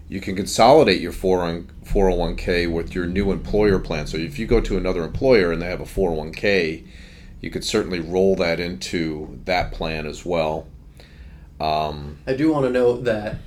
You 0.07 0.19
can 0.19 0.35
consolidate 0.35 0.99
your 0.99 1.13
401k 1.13 2.71
with 2.71 2.93
your 2.93 3.05
new 3.05 3.31
employer 3.31 3.79
plan. 3.79 4.07
So 4.07 4.17
if 4.17 4.37
you 4.37 4.45
go 4.45 4.59
to 4.59 4.77
another 4.77 5.03
employer 5.03 5.51
and 5.51 5.61
they 5.61 5.67
have 5.67 5.79
a 5.79 5.85
401k, 5.85 6.85
you 7.39 7.49
could 7.49 7.63
certainly 7.63 7.99
roll 7.99 8.35
that 8.35 8.59
into 8.59 9.39
that 9.45 9.71
plan 9.71 10.05
as 10.05 10.25
well. 10.25 10.67
Um, 11.59 12.17
I 12.27 12.33
do 12.33 12.51
want 12.51 12.65
to 12.65 12.71
note 12.71 13.03
that 13.05 13.37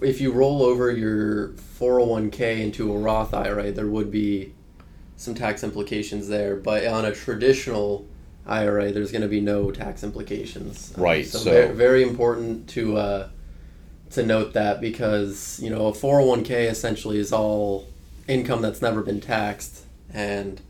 if 0.00 0.20
you 0.20 0.32
roll 0.32 0.62
over 0.62 0.90
your 0.90 1.48
401k 1.48 2.60
into 2.60 2.92
a 2.92 2.98
Roth 2.98 3.34
IRA, 3.34 3.72
there 3.72 3.86
would 3.86 4.10
be 4.10 4.54
some 5.16 5.34
tax 5.34 5.64
implications 5.64 6.28
there. 6.28 6.56
But 6.56 6.86
on 6.86 7.04
a 7.04 7.12
traditional 7.12 8.06
IRA, 8.48 8.90
there's 8.92 9.12
going 9.12 9.22
to 9.22 9.28
be 9.28 9.40
no 9.40 9.70
tax 9.70 10.02
implications. 10.02 10.92
Um, 10.96 11.02
Right, 11.04 11.26
so, 11.26 11.38
so- 11.38 11.50
very, 11.50 11.74
very 11.74 12.02
important 12.02 12.68
to 12.70 12.96
uh, 12.96 13.28
to 14.10 14.24
note 14.24 14.54
that 14.54 14.80
because 14.80 15.60
you 15.62 15.70
know 15.70 15.86
a 15.88 15.92
401k 15.92 16.70
essentially 16.70 17.18
is 17.18 17.32
all 17.32 17.86
income 18.26 18.62
that's 18.62 18.80
never 18.82 19.02
been 19.02 19.20
taxed, 19.20 19.84
and 20.12 20.60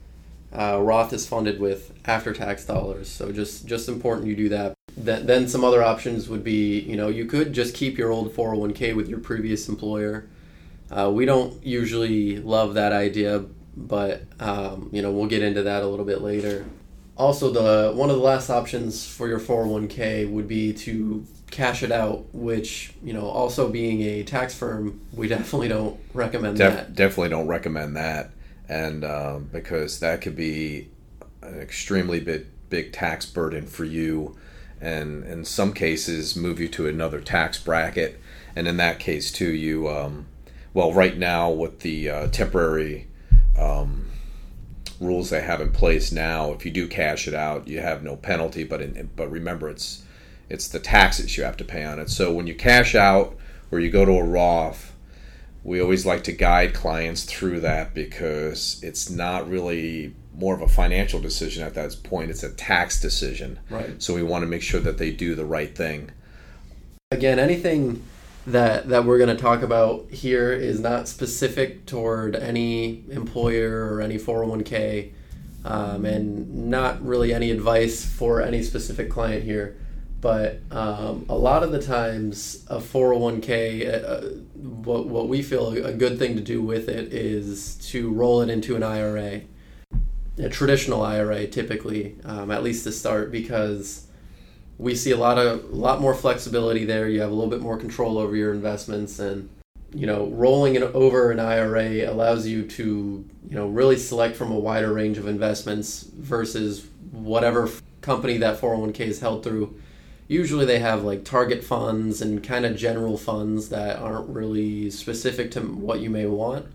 uh, 0.53 0.81
Roth 0.81 1.13
is 1.13 1.27
funded 1.27 1.61
with 1.61 1.93
after 2.05 2.33
tax 2.33 2.65
dollars. 2.65 3.09
So 3.09 3.31
just 3.33 3.67
just 3.67 3.89
important 3.89 4.27
you 4.27 4.37
do 4.37 4.49
that. 4.49 4.75
Then 4.97 5.27
then 5.27 5.47
some 5.49 5.65
other 5.65 5.83
options 5.83 6.29
would 6.29 6.43
be 6.43 6.81
you 6.81 6.97
know 6.97 7.09
you 7.09 7.27
could 7.27 7.53
just 7.53 7.75
keep 7.75 7.97
your 7.97 8.11
old 8.11 8.35
401k 8.35 8.95
with 8.97 9.09
your 9.09 9.21
previous 9.21 9.69
employer. 9.69 10.27
Uh, 10.91 11.11
we 11.13 11.27
don't 11.27 11.63
usually 11.65 12.39
love 12.39 12.75
that 12.75 12.93
idea, 12.93 13.45
but 13.77 14.23
um, 14.41 14.89
you 14.93 15.03
know 15.03 15.13
we'll 15.13 15.27
get 15.29 15.43
into 15.43 15.63
that 15.63 15.83
a 15.83 15.87
little 15.87 16.07
bit 16.07 16.23
later. 16.23 16.65
Also, 17.19 17.51
the 17.51 17.93
one 17.95 18.11
of 18.11 18.17
the 18.17 18.23
last 18.23 18.49
options 18.49 19.05
for 19.05 19.27
your 19.27 19.41
401k 19.41 20.31
would 20.31 20.47
be 20.47 20.73
to 20.73 21.27
cash 21.51 21.83
it 21.83 21.91
out, 21.91 22.27
which 22.33 22.93
you 23.03 23.13
know 23.13 23.27
also 23.27 23.69
being 23.69 24.03
a 24.03 24.23
tax 24.23 24.55
firm, 24.55 25.01
we 25.13 25.27
definitely 25.37 25.69
don't 25.69 25.99
recommend 26.15 26.59
def- 26.59 26.75
that. 26.75 26.95
definitely 26.95 27.31
don't 27.31 27.49
recommend 27.49 27.97
that, 27.97 28.31
and 28.69 29.05
um, 29.05 29.49
because 29.53 29.99
that 30.01 30.21
could 30.21 30.37
be 30.37 30.89
an 31.43 31.59
extremely 31.61 32.21
big 32.21 32.47
big 32.71 32.93
tax 32.93 33.27
burden 33.27 33.67
for 33.67 33.85
you, 33.85 34.37
and 34.81 35.25
in 35.25 35.45
some 35.45 35.73
cases 35.73 36.37
move 36.37 36.61
you 36.61 36.69
to 36.69 36.87
another 36.87 37.21
tax 37.21 37.61
bracket, 37.61 38.21
and 38.55 38.69
in 38.69 38.77
that 38.77 39.01
case 39.01 39.33
too, 39.33 39.51
you 39.51 39.89
um, 39.89 40.27
well 40.73 40.93
right 40.93 41.17
now 41.19 41.51
with 41.51 41.81
the 41.81 42.09
uh, 42.09 42.27
temporary. 42.29 43.09
Um, 43.59 44.08
rules 45.01 45.31
they 45.31 45.41
have 45.41 45.61
in 45.61 45.71
place 45.71 46.11
now 46.11 46.53
if 46.53 46.65
you 46.65 46.73
do 46.73 46.89
cash 46.89 47.29
it 47.29 47.35
out 47.35 47.69
you 47.69 47.81
have 47.81 48.03
no 48.03 48.17
penalty 48.17 48.65
but 48.65 48.81
in, 48.81 49.11
but 49.15 49.31
remember 49.31 49.69
it's 49.69 50.03
it's 50.49 50.69
the 50.69 50.79
taxes 50.79 51.37
you 51.37 51.45
have 51.45 51.59
to 51.59 51.65
pay 51.65 51.85
on 51.85 51.99
it. 51.99 52.09
So 52.09 52.33
when 52.33 52.47
you 52.47 52.55
cash 52.55 52.95
out 52.95 53.37
or 53.71 53.81
you 53.81 53.91
go 53.91 54.05
to 54.05 54.13
a 54.13 54.25
Roth 54.25 54.95
we 55.65 55.81
always 55.81 56.07
like 56.07 56.25
to 56.25 56.33
guide 56.33 56.73
clients 56.73 57.25
through 57.25 57.61
that 57.61 57.93
because 57.93 58.81
it's 58.83 59.11
not 59.11 59.49
really 59.49 60.15
more 60.35 60.55
of 60.55 60.63
a 60.63 60.69
financial 60.69 61.21
decision 61.21 61.65
at 61.65 61.75
that 61.75 61.97
point. 62.05 62.31
It's 62.31 62.45
a 62.45 62.51
tax 62.51 63.01
decision. 63.01 63.59
Right. 63.69 64.01
so 64.01 64.15
we 64.15 64.23
want 64.23 64.43
to 64.43 64.47
make 64.47 64.63
sure 64.63 64.81
that 64.81 64.97
they 64.97 65.11
do 65.11 65.35
the 65.35 65.45
right 65.45 65.75
thing. 65.75 66.13
Again 67.11 67.39
anything 67.39 68.03
that 68.53 68.89
that 68.89 69.05
we're 69.05 69.19
going 69.19 69.35
to 69.35 69.41
talk 69.41 69.63
about 69.63 70.11
here 70.11 70.53
is 70.53 70.81
not 70.81 71.07
specific 71.07 71.85
toward 71.85 72.35
any 72.35 73.05
employer 73.11 73.93
or 73.93 74.01
any 74.01 74.17
401k 74.17 75.13
um, 75.65 76.07
and 76.07 76.71
not 76.71 77.05
really 77.05 77.33
any 77.35 77.51
advice 77.51 78.05
for 78.05 78.41
any 78.41 78.63
specific 78.63 79.11
client 79.11 79.45
here 79.45 79.77
but 80.21 80.61
um, 80.71 81.27
a 81.29 81.35
lot 81.35 81.63
of 81.63 81.73
the 81.73 81.81
times 81.81 82.65
a 82.69 82.79
401k 82.79 84.05
uh, 84.05 84.29
what, 84.55 85.07
what 85.07 85.29
we 85.29 85.43
feel 85.43 85.71
a 85.85 85.93
good 85.93 86.19
thing 86.19 86.35
to 86.35 86.43
do 86.43 86.63
with 86.63 86.89
it 86.89 87.13
is 87.13 87.75
to 87.91 88.11
roll 88.11 88.41
it 88.41 88.49
into 88.49 88.77
an 88.77 88.83
ira 88.83 89.43
a 90.39 90.49
traditional 90.49 91.03
ira 91.03 91.47
typically 91.47 92.17
um, 92.25 92.51
at 92.51 92.63
least 92.63 92.85
to 92.85 92.93
start 92.93 93.31
because 93.31 94.08
we 94.79 94.95
see 94.95 95.11
a 95.11 95.17
lot 95.17 95.39
of 95.39 95.65
a 95.65 95.77
lot 95.77 96.01
more 96.01 96.15
flexibility 96.15 96.85
there. 96.85 97.09
You 97.09 97.21
have 97.21 97.31
a 97.31 97.35
little 97.35 97.51
bit 97.51 97.61
more 97.61 97.77
control 97.77 98.17
over 98.17 98.37
your 98.37 98.55
investments, 98.55 99.19
and 99.19 99.51
you 99.93 100.07
know, 100.07 100.29
rolling 100.29 100.77
it 100.77 100.83
over 100.83 101.31
an 101.31 101.41
IRA 101.41 102.11
allows 102.11 102.47
you 102.47 102.67
to 102.67 103.25
you 103.49 103.57
know 103.57 103.67
really 103.67 103.97
select 103.97 104.37
from 104.37 104.53
a 104.53 104.59
wider 104.59 104.93
range 104.93 105.19
of 105.19 105.27
investments 105.27 106.03
versus 106.03 106.87
whatever 107.11 107.69
company 108.01 108.39
that 108.39 108.61
401k 108.61 109.01
is 109.01 109.21
held 109.21 109.43
through. 109.43 109.79
Usually, 110.29 110.65
they 110.65 110.79
have 110.79 111.03
like 111.03 111.25
target 111.25 111.65
funds 111.65 112.23
and 112.23 112.45
kind 112.45 112.65
of 112.65 112.77
general 112.77 113.19
funds 113.19 113.71
that 113.71 113.99
aren't 113.99 114.29
really 114.29 114.91
specific 114.91 115.51
to 115.53 115.61
what 115.61 116.01
you 116.01 116.11
may 116.11 116.27
want. 116.27 116.67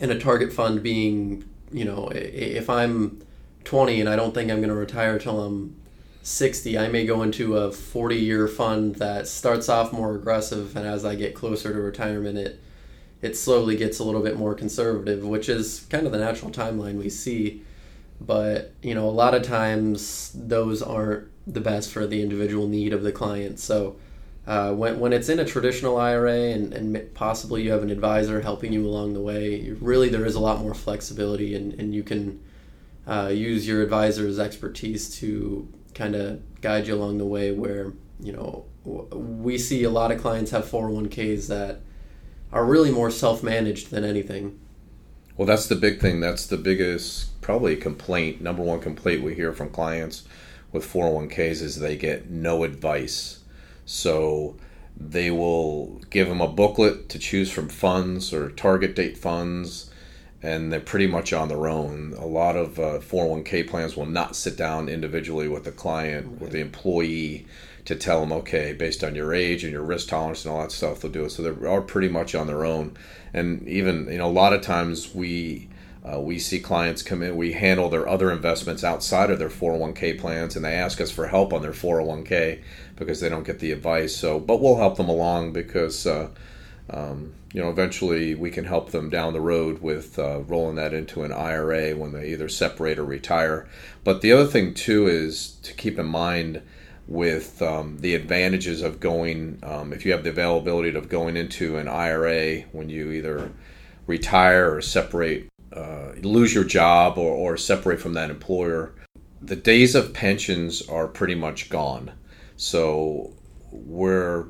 And 0.00 0.10
a 0.10 0.18
target 0.18 0.52
fund 0.52 0.82
being, 0.82 1.44
you 1.70 1.84
know, 1.84 2.08
if 2.12 2.68
I'm 2.68 3.22
20 3.64 4.00
and 4.00 4.08
I 4.08 4.16
don't 4.16 4.34
think 4.34 4.50
I'm 4.50 4.58
going 4.58 4.68
to 4.68 4.74
retire 4.74 5.18
till 5.18 5.42
I'm 5.42 5.76
60, 6.26 6.76
I 6.76 6.88
may 6.88 7.06
go 7.06 7.22
into 7.22 7.56
a 7.56 7.70
40 7.70 8.16
year 8.16 8.48
fund 8.48 8.96
that 8.96 9.28
starts 9.28 9.68
off 9.68 9.92
more 9.92 10.16
aggressive, 10.16 10.76
and 10.76 10.84
as 10.84 11.04
I 11.04 11.14
get 11.14 11.36
closer 11.36 11.72
to 11.72 11.80
retirement, 11.80 12.36
it 12.36 12.60
it 13.22 13.36
slowly 13.36 13.76
gets 13.76 14.00
a 14.00 14.04
little 14.04 14.20
bit 14.20 14.36
more 14.36 14.52
conservative, 14.52 15.24
which 15.24 15.48
is 15.48 15.86
kind 15.88 16.04
of 16.04 16.10
the 16.10 16.18
natural 16.18 16.50
timeline 16.50 16.98
we 16.98 17.08
see. 17.10 17.62
But 18.20 18.72
you 18.82 18.92
know, 18.92 19.08
a 19.08 19.10
lot 19.10 19.34
of 19.34 19.44
times 19.44 20.32
those 20.34 20.82
aren't 20.82 21.28
the 21.46 21.60
best 21.60 21.92
for 21.92 22.08
the 22.08 22.20
individual 22.20 22.66
need 22.66 22.92
of 22.92 23.04
the 23.04 23.12
client. 23.12 23.60
So 23.60 23.94
uh, 24.48 24.72
when 24.72 24.98
when 24.98 25.12
it's 25.12 25.28
in 25.28 25.38
a 25.38 25.44
traditional 25.44 25.96
IRA 25.96 26.50
and, 26.50 26.74
and 26.74 27.14
possibly 27.14 27.62
you 27.62 27.70
have 27.70 27.84
an 27.84 27.90
advisor 27.90 28.40
helping 28.40 28.72
you 28.72 28.84
along 28.84 29.14
the 29.14 29.22
way, 29.22 29.76
really 29.80 30.08
there 30.08 30.26
is 30.26 30.34
a 30.34 30.40
lot 30.40 30.60
more 30.60 30.74
flexibility, 30.74 31.54
and, 31.54 31.72
and 31.74 31.94
you 31.94 32.02
can 32.02 32.40
uh, 33.06 33.30
use 33.32 33.68
your 33.68 33.80
advisor's 33.84 34.40
expertise 34.40 35.08
to 35.20 35.68
kind 35.96 36.14
of 36.14 36.40
guide 36.60 36.86
you 36.86 36.94
along 36.94 37.18
the 37.18 37.24
way 37.24 37.50
where 37.50 37.92
you 38.20 38.32
know 38.32 38.64
we 38.84 39.58
see 39.58 39.82
a 39.82 39.90
lot 39.90 40.12
of 40.12 40.20
clients 40.20 40.50
have 40.52 40.64
401ks 40.64 41.48
that 41.48 41.80
are 42.52 42.64
really 42.64 42.90
more 42.90 43.10
self-managed 43.10 43.90
than 43.90 44.04
anything 44.04 44.58
Well, 45.36 45.46
that's 45.46 45.66
the 45.66 45.76
big 45.76 46.00
thing. 46.00 46.20
That's 46.20 46.46
the 46.46 46.56
biggest, 46.56 47.38
probably 47.42 47.76
complaint. 47.76 48.40
Number 48.40 48.62
one 48.62 48.80
complaint 48.80 49.22
we 49.22 49.34
hear 49.34 49.52
from 49.52 49.68
clients 49.68 50.24
with 50.72 50.90
401ks 50.90 51.60
is 51.62 51.78
they 51.78 51.96
get 51.96 52.30
no 52.30 52.64
advice. 52.64 53.40
So 53.84 54.56
they 54.96 55.30
will 55.30 56.00
give 56.08 56.28
them 56.28 56.40
a 56.40 56.48
booklet 56.48 57.10
to 57.10 57.18
choose 57.18 57.52
from 57.52 57.68
funds 57.68 58.32
or 58.32 58.50
target 58.50 58.96
date 58.96 59.18
funds, 59.18 59.90
and 60.46 60.72
they're 60.72 60.78
pretty 60.78 61.08
much 61.08 61.32
on 61.32 61.48
their 61.48 61.66
own. 61.66 62.14
A 62.18 62.24
lot 62.24 62.54
of 62.54 62.78
uh, 62.78 63.00
401k 63.00 63.68
plans 63.68 63.96
will 63.96 64.06
not 64.06 64.36
sit 64.36 64.56
down 64.56 64.88
individually 64.88 65.48
with 65.48 65.64
the 65.64 65.72
client, 65.72 66.40
with 66.40 66.52
the 66.52 66.60
employee, 66.60 67.46
to 67.84 67.96
tell 67.96 68.20
them, 68.20 68.30
okay, 68.30 68.72
based 68.72 69.02
on 69.02 69.16
your 69.16 69.34
age 69.34 69.64
and 69.64 69.72
your 69.72 69.82
risk 69.82 70.08
tolerance 70.08 70.44
and 70.44 70.54
all 70.54 70.60
that 70.60 70.70
stuff, 70.70 71.00
they'll 71.00 71.10
do 71.10 71.24
it. 71.24 71.30
So 71.30 71.42
they 71.42 71.66
are 71.68 71.80
pretty 71.80 72.08
much 72.08 72.36
on 72.36 72.46
their 72.46 72.64
own. 72.64 72.96
And 73.34 73.66
even, 73.66 74.06
you 74.08 74.18
know, 74.18 74.28
a 74.28 74.30
lot 74.30 74.52
of 74.52 74.62
times 74.62 75.12
we 75.12 75.68
uh, 76.04 76.20
we 76.20 76.38
see 76.38 76.60
clients 76.60 77.02
come 77.02 77.20
in, 77.20 77.36
we 77.36 77.52
handle 77.52 77.88
their 77.88 78.08
other 78.08 78.30
investments 78.30 78.84
outside 78.84 79.28
of 79.28 79.40
their 79.40 79.48
401k 79.48 80.20
plans, 80.20 80.54
and 80.54 80.64
they 80.64 80.74
ask 80.74 81.00
us 81.00 81.10
for 81.10 81.26
help 81.26 81.52
on 81.52 81.62
their 81.62 81.72
401k 81.72 82.62
because 82.94 83.20
they 83.20 83.28
don't 83.28 83.44
get 83.44 83.58
the 83.58 83.72
advice. 83.72 84.14
So, 84.14 84.38
but 84.38 84.60
we'll 84.60 84.76
help 84.76 84.96
them 84.96 85.08
along 85.08 85.52
because, 85.52 86.06
uh, 86.06 86.28
um, 86.90 87.34
you 87.56 87.62
know, 87.62 87.70
eventually 87.70 88.34
we 88.34 88.50
can 88.50 88.66
help 88.66 88.90
them 88.90 89.08
down 89.08 89.32
the 89.32 89.40
road 89.40 89.80
with 89.80 90.18
uh, 90.18 90.40
rolling 90.40 90.76
that 90.76 90.92
into 90.92 91.22
an 91.22 91.32
IRA 91.32 91.96
when 91.96 92.12
they 92.12 92.28
either 92.28 92.50
separate 92.50 92.98
or 92.98 93.04
retire. 93.04 93.66
But 94.04 94.20
the 94.20 94.30
other 94.30 94.44
thing, 94.44 94.74
too, 94.74 95.06
is 95.06 95.52
to 95.62 95.72
keep 95.72 95.98
in 95.98 96.04
mind 96.04 96.60
with 97.08 97.62
um, 97.62 97.96
the 98.00 98.14
advantages 98.14 98.82
of 98.82 99.00
going, 99.00 99.58
um, 99.62 99.94
if 99.94 100.04
you 100.04 100.12
have 100.12 100.22
the 100.22 100.28
availability 100.28 100.94
of 100.94 101.08
going 101.08 101.34
into 101.34 101.78
an 101.78 101.88
IRA 101.88 102.60
when 102.72 102.90
you 102.90 103.10
either 103.10 103.50
retire 104.06 104.74
or 104.74 104.82
separate, 104.82 105.48
uh, 105.72 106.10
lose 106.20 106.54
your 106.54 106.64
job 106.64 107.16
or, 107.16 107.32
or 107.32 107.56
separate 107.56 108.00
from 108.00 108.12
that 108.12 108.28
employer, 108.28 108.92
the 109.40 109.56
days 109.56 109.94
of 109.94 110.12
pensions 110.12 110.86
are 110.90 111.08
pretty 111.08 111.34
much 111.34 111.70
gone. 111.70 112.12
So 112.56 113.32
we're, 113.72 114.48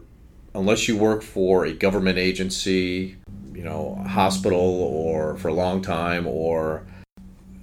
unless 0.57 0.89
you 0.89 0.97
work 0.97 1.23
for 1.23 1.67
a 1.67 1.73
government 1.73 2.19
agency, 2.19 3.17
you 3.53 3.63
know, 3.63 3.95
hospital 4.09 4.59
or 4.59 5.37
for 5.37 5.49
a 5.49 5.55
long 5.55 5.83
time 5.83 6.27
or 6.27 6.87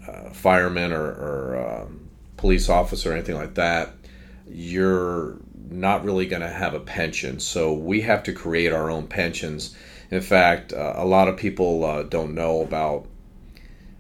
uh, 0.08 0.30
fireman 0.30 0.94
or, 0.94 1.04
or 1.04 1.82
um, 1.82 2.10
police 2.38 2.70
officer 2.70 3.12
or 3.12 3.14
anything 3.14 3.36
like 3.36 3.56
that, 3.56 3.94
you're 4.48 5.38
not 5.70 6.04
really 6.04 6.28
going 6.28 6.42
to 6.42 6.50
have 6.50 6.74
a 6.74 6.80
pension. 6.80 7.40
So 7.40 7.74
we 7.74 8.02
have 8.02 8.22
to 8.24 8.34
create 8.34 8.72
our 8.72 8.92
own 8.92 9.08
pensions. 9.08 9.76
In 10.12 10.22
fact, 10.22 10.72
uh, 10.72 10.94
a 10.96 11.06
lot 11.06 11.28
of 11.28 11.36
people 11.36 11.84
uh, 11.84 12.04
don't 12.04 12.36
know 12.36 12.62
about 12.62 13.08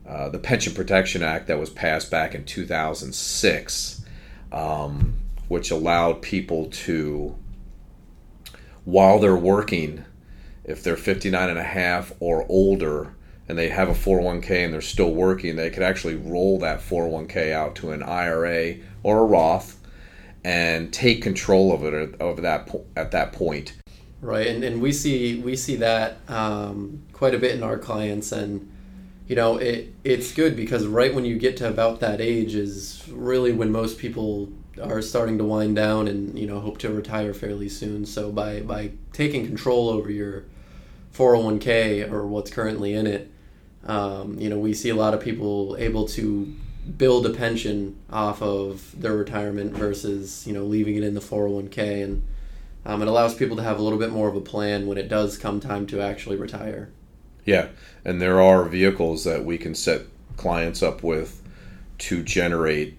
uh, 0.07 0.29
the 0.29 0.37
Pension 0.37 0.73
Protection 0.73 1.23
Act 1.23 1.47
that 1.47 1.57
was 1.57 1.69
passed 1.69 2.11
back 2.11 2.35
in 2.35 2.45
2006, 2.45 4.05
um, 4.51 5.17
which 5.47 5.71
allowed 5.71 6.21
people 6.21 6.65
to, 6.65 7.35
while 8.85 9.19
they're 9.19 9.35
working, 9.35 10.05
if 10.63 10.83
they're 10.83 10.97
59 10.97 11.49
and 11.49 11.59
a 11.59 11.63
half 11.63 12.13
or 12.19 12.45
older, 12.49 13.15
and 13.47 13.57
they 13.57 13.69
have 13.69 13.89
a 13.89 13.93
401k 13.93 14.65
and 14.65 14.73
they're 14.73 14.81
still 14.81 15.11
working, 15.11 15.55
they 15.55 15.69
could 15.69 15.83
actually 15.83 16.15
roll 16.15 16.59
that 16.59 16.79
401k 16.79 17.51
out 17.51 17.75
to 17.75 17.91
an 17.91 18.01
IRA 18.01 18.75
or 19.03 19.19
a 19.19 19.25
Roth 19.25 19.79
and 20.43 20.93
take 20.93 21.21
control 21.21 21.73
of 21.73 21.83
it 21.83 22.15
of 22.19 22.41
that 22.41 22.69
at 22.95 23.11
that 23.11 23.33
point. 23.33 23.73
Right, 24.21 24.47
and, 24.47 24.63
and 24.63 24.81
we 24.81 24.93
see 24.93 25.39
we 25.39 25.55
see 25.55 25.75
that 25.77 26.17
um, 26.29 27.03
quite 27.11 27.35
a 27.35 27.39
bit 27.39 27.55
in 27.55 27.63
our 27.63 27.77
clients, 27.77 28.31
and 28.31 28.71
you 29.27 29.35
know 29.35 29.57
it 29.57 29.93
it's 30.05 30.33
good 30.33 30.55
because 30.55 30.87
right 30.87 31.13
when 31.13 31.25
you 31.25 31.37
get 31.37 31.57
to 31.57 31.67
about 31.67 31.99
that 31.99 32.21
age 32.21 32.55
is 32.55 33.03
really 33.09 33.51
when 33.51 33.71
most 33.71 33.97
people 33.97 34.49
are 34.81 35.01
starting 35.01 35.37
to 35.37 35.43
wind 35.43 35.75
down 35.75 36.07
and 36.07 36.37
you 36.37 36.47
know 36.47 36.59
hope 36.59 36.77
to 36.79 36.89
retire 36.91 37.33
fairly 37.33 37.69
soon. 37.69 38.05
So 38.05 38.31
by 38.31 38.61
by 38.61 38.91
taking 39.11 39.45
control 39.45 39.89
over 39.89 40.11
your 40.11 40.45
401k 41.15 42.11
or 42.11 42.25
what's 42.25 42.49
currently 42.49 42.93
in 42.93 43.07
it, 43.07 43.31
um, 43.85 44.39
you 44.39 44.49
know 44.49 44.59
we 44.59 44.73
see 44.73 44.89
a 44.89 44.95
lot 44.95 45.13
of 45.13 45.21
people 45.21 45.75
able 45.79 46.07
to 46.09 46.53
build 46.97 47.25
a 47.25 47.29
pension 47.29 47.97
off 48.11 48.41
of 48.41 48.99
their 48.99 49.13
retirement 49.13 49.73
versus 49.73 50.45
you 50.45 50.53
know 50.53 50.63
leaving 50.63 50.95
it 50.95 51.03
in 51.03 51.13
the 51.13 51.21
401k 51.21 52.03
and 52.03 52.23
um, 52.85 53.01
it 53.01 53.07
allows 53.07 53.33
people 53.33 53.55
to 53.55 53.63
have 53.63 53.79
a 53.79 53.81
little 53.81 53.99
bit 53.99 54.11
more 54.11 54.27
of 54.27 54.35
a 54.35 54.41
plan 54.41 54.87
when 54.87 54.97
it 54.97 55.07
does 55.07 55.37
come 55.37 55.59
time 55.59 55.87
to 55.87 56.01
actually 56.01 56.35
retire. 56.35 56.89
Yeah. 57.45 57.69
And 58.03 58.21
there 58.21 58.41
are 58.41 58.63
vehicles 58.65 59.23
that 59.23 59.45
we 59.45 59.57
can 59.57 59.75
set 59.75 60.01
clients 60.37 60.83
up 60.83 61.03
with 61.03 61.41
to 61.99 62.23
generate 62.23 62.97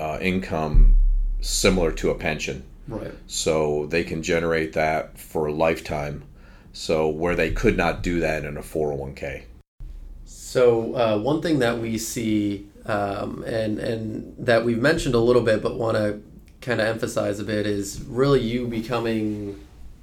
uh, 0.00 0.18
income 0.20 0.96
similar 1.40 1.92
to 1.92 2.10
a 2.10 2.14
pension. 2.14 2.64
Right. 2.88 3.12
So 3.26 3.86
they 3.86 4.02
can 4.02 4.22
generate 4.22 4.72
that 4.72 5.18
for 5.18 5.46
a 5.46 5.52
lifetime. 5.52 6.24
So 6.72 7.08
where 7.08 7.36
they 7.36 7.50
could 7.50 7.76
not 7.76 8.02
do 8.02 8.20
that 8.20 8.44
in 8.44 8.56
a 8.56 8.62
401k 8.62 9.44
so 10.50 10.96
uh, 10.96 11.16
one 11.16 11.40
thing 11.40 11.60
that 11.60 11.78
we 11.78 11.96
see 11.96 12.66
um, 12.84 13.44
and 13.44 13.78
and 13.78 14.34
that 14.36 14.64
we've 14.64 14.80
mentioned 14.80 15.14
a 15.14 15.20
little 15.20 15.42
bit, 15.42 15.62
but 15.62 15.76
want 15.76 15.96
to 15.96 16.20
kind 16.60 16.80
of 16.80 16.88
emphasize 16.88 17.38
a 17.38 17.44
bit 17.44 17.66
is 17.66 18.02
really 18.02 18.40
you 18.40 18.66
becoming 18.66 19.60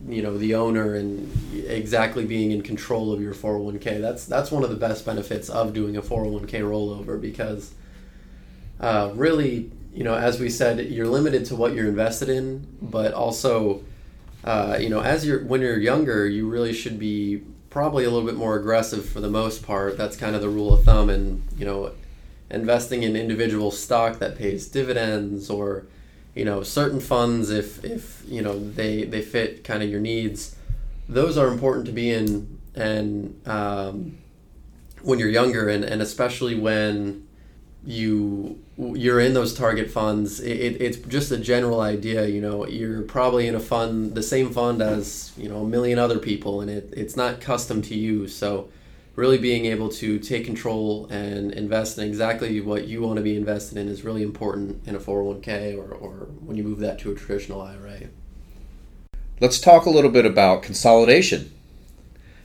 you 0.08 0.22
know 0.22 0.38
the 0.38 0.56
owner 0.56 0.96
and 0.96 1.30
exactly 1.68 2.24
being 2.24 2.52
in 2.52 2.62
control 2.62 3.12
of 3.12 3.20
your 3.20 3.34
401k 3.34 4.00
that's 4.00 4.26
that's 4.26 4.52
one 4.52 4.64
of 4.64 4.70
the 4.70 4.76
best 4.76 5.06
benefits 5.06 5.50
of 5.50 5.74
doing 5.74 5.98
a 5.98 6.02
401k 6.02 6.62
rollover 6.62 7.20
because 7.20 7.74
uh, 8.80 9.12
really 9.16 9.72
you 9.98 10.04
know 10.04 10.16
as 10.16 10.40
we 10.40 10.50
said 10.50 10.80
you're 10.80 11.08
limited 11.08 11.44
to 11.44 11.56
what 11.56 11.74
you're 11.74 11.88
invested 11.88 12.30
in 12.30 12.66
but 12.82 13.14
also 13.14 13.84
uh, 14.44 14.78
you 14.80 14.90
know 14.90 15.02
as 15.02 15.26
you're 15.26 15.44
when 15.44 15.60
you're 15.60 15.80
younger 15.80 16.28
you 16.28 16.48
really 16.48 16.72
should 16.72 16.98
be 16.98 17.42
probably 17.70 18.06
a 18.06 18.10
little 18.10 18.26
bit 18.26 18.36
more 18.36 18.56
aggressive 18.56 19.08
for 19.08 19.20
the 19.20 19.30
most 19.30 19.62
part. 19.62 19.98
That's 19.98 20.18
kind 20.18 20.36
of 20.36 20.42
the 20.42 20.50
rule 20.50 20.74
of 20.74 20.84
thumb. 20.84 21.10
And 21.10 21.44
you 21.56 21.66
know 21.66 21.92
investing 22.50 23.04
in 23.04 23.16
individual 23.16 23.72
stock 23.72 24.20
that 24.20 24.38
pays 24.38 24.68
dividends 24.68 25.50
or 25.50 25.86
you 26.34 26.46
know 26.46 26.64
certain 26.64 27.00
funds 27.00 27.50
if 27.50 27.84
if 27.84 28.24
you 28.26 28.42
know 28.42 28.58
they 28.58 29.04
they 29.04 29.22
fit 29.22 29.66
kind 29.66 29.84
of 29.84 29.90
your 29.90 30.00
needs 30.00 30.56
those 31.10 31.38
are 31.38 31.48
important 31.50 31.86
to 31.86 31.92
be 31.92 32.12
in. 32.12 32.60
And 32.76 33.40
um, 33.48 34.18
when 35.02 35.20
you're 35.20 35.30
younger 35.30 35.70
and, 35.70 35.84
and 35.84 36.02
especially 36.02 36.56
when 36.56 37.28
you 37.86 38.60
you're 38.78 39.20
in 39.20 39.34
those 39.34 39.56
target 39.56 39.90
funds 39.90 40.40
it, 40.40 40.80
it's 40.80 40.98
just 40.98 41.32
a 41.32 41.38
general 41.38 41.82
idea 41.82 42.28
you 42.28 42.40
know 42.40 42.66
you're 42.68 43.02
probably 43.02 43.48
in 43.48 43.56
a 43.56 43.60
fund 43.60 44.14
the 44.14 44.22
same 44.22 44.52
fund 44.52 44.82
as 44.82 45.32
you 45.36 45.50
know 45.50 45.62
a 45.62 45.68
million 45.68 45.98
other 45.98 46.20
people 46.20 46.62
and 46.62 46.70
it, 46.70 46.94
it's 46.96 47.16
not 47.16 47.42
custom 47.42 47.82
to 47.82 47.96
you 47.96 48.28
so 48.28 48.70
really 49.18 49.40
being 49.40 49.66
able 49.66 49.90
to 49.90 50.20
take 50.20 50.46
control 50.46 51.08
and 51.08 51.52
invest 51.54 51.98
in 51.98 52.08
exactly 52.08 52.62
what 52.62 52.88
you 52.88 53.02
want 53.02 53.18
to 53.18 53.24
be 53.24 53.36
invested 53.36 53.76
in 53.76 53.90
is 53.90 54.04
really 54.04 54.22
important 54.22 54.80
in 54.88 54.96
a 54.96 55.00
401k 55.00 55.76
or, 55.76 55.92
or 55.96 56.12
when 56.46 56.56
you 56.56 56.64
move 56.64 56.80
that 56.80 57.00
to 57.00 57.12
a 57.12 57.16
traditional 57.16 57.60
IRA. 57.60 58.02
Let's 59.42 59.60
talk 59.60 59.88
a 59.88 59.90
little 59.90 60.12
bit 60.12 60.26
about 60.28 60.62
consolidation 60.62 61.52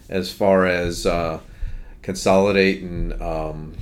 as 0.09 0.33
far 0.33 0.67
as 0.67 1.05
uh, 1.05 1.41
consolidating, 2.01 3.21
um, 3.21 3.75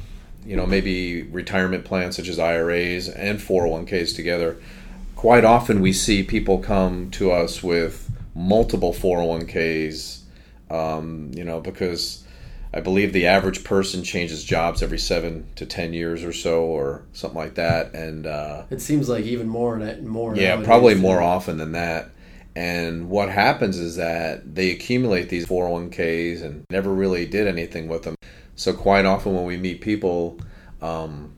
you 0.45 0.57
know, 0.57 0.67
maybe 0.67 1.23
retirement 1.23 1.85
plans 1.85 2.17
such 2.17 2.29
as 2.29 2.39
IRAs 2.39 3.09
and 3.09 3.39
401ks 3.39 4.15
together. 4.15 4.57
Quite 5.17 5.45
often 5.45 5.81
we 5.81 5.93
see 5.93 6.23
people 6.23 6.59
come 6.59 7.11
to 7.13 7.31
us 7.31 7.63
with 7.63 8.11
multiple 8.35 8.93
401ks, 8.93 10.21
um, 10.71 11.31
you 11.35 11.45
know, 11.45 11.61
because 11.61 12.25
I 12.73 12.81
believe 12.81 13.13
the 13.13 13.27
average 13.27 13.65
person 13.65 14.05
changes 14.05 14.45
jobs 14.45 14.83
every 14.83 14.99
seven 14.99 15.47
to 15.57 15.67
ten 15.67 15.93
years 15.93 16.23
or 16.23 16.33
so, 16.33 16.63
or 16.63 17.03
something 17.13 17.39
like 17.39 17.55
that. 17.57 17.95
And 17.95 18.27
uh, 18.27 18.63
it 18.71 18.81
seems 18.81 19.09
like 19.09 19.25
even 19.25 19.49
more 19.49 19.77
and 19.77 20.07
more. 20.07 20.37
Yeah, 20.37 20.63
probably 20.63 20.95
more 20.95 21.21
often 21.21 21.59
than 21.59 21.73
that. 21.73 22.11
And 22.55 23.09
what 23.09 23.29
happens 23.29 23.79
is 23.79 23.97
that 23.97 24.55
they 24.55 24.71
accumulate 24.71 25.29
these 25.29 25.47
401ks 25.47 26.43
and 26.43 26.65
never 26.71 26.93
really 26.93 27.25
did 27.27 27.47
anything 27.47 27.89
with 27.89 28.03
them. 28.03 28.17
So 28.61 28.75
quite 28.75 29.07
often 29.07 29.35
when 29.35 29.47
we 29.47 29.57
meet 29.57 29.81
people, 29.81 30.39
um, 30.83 31.33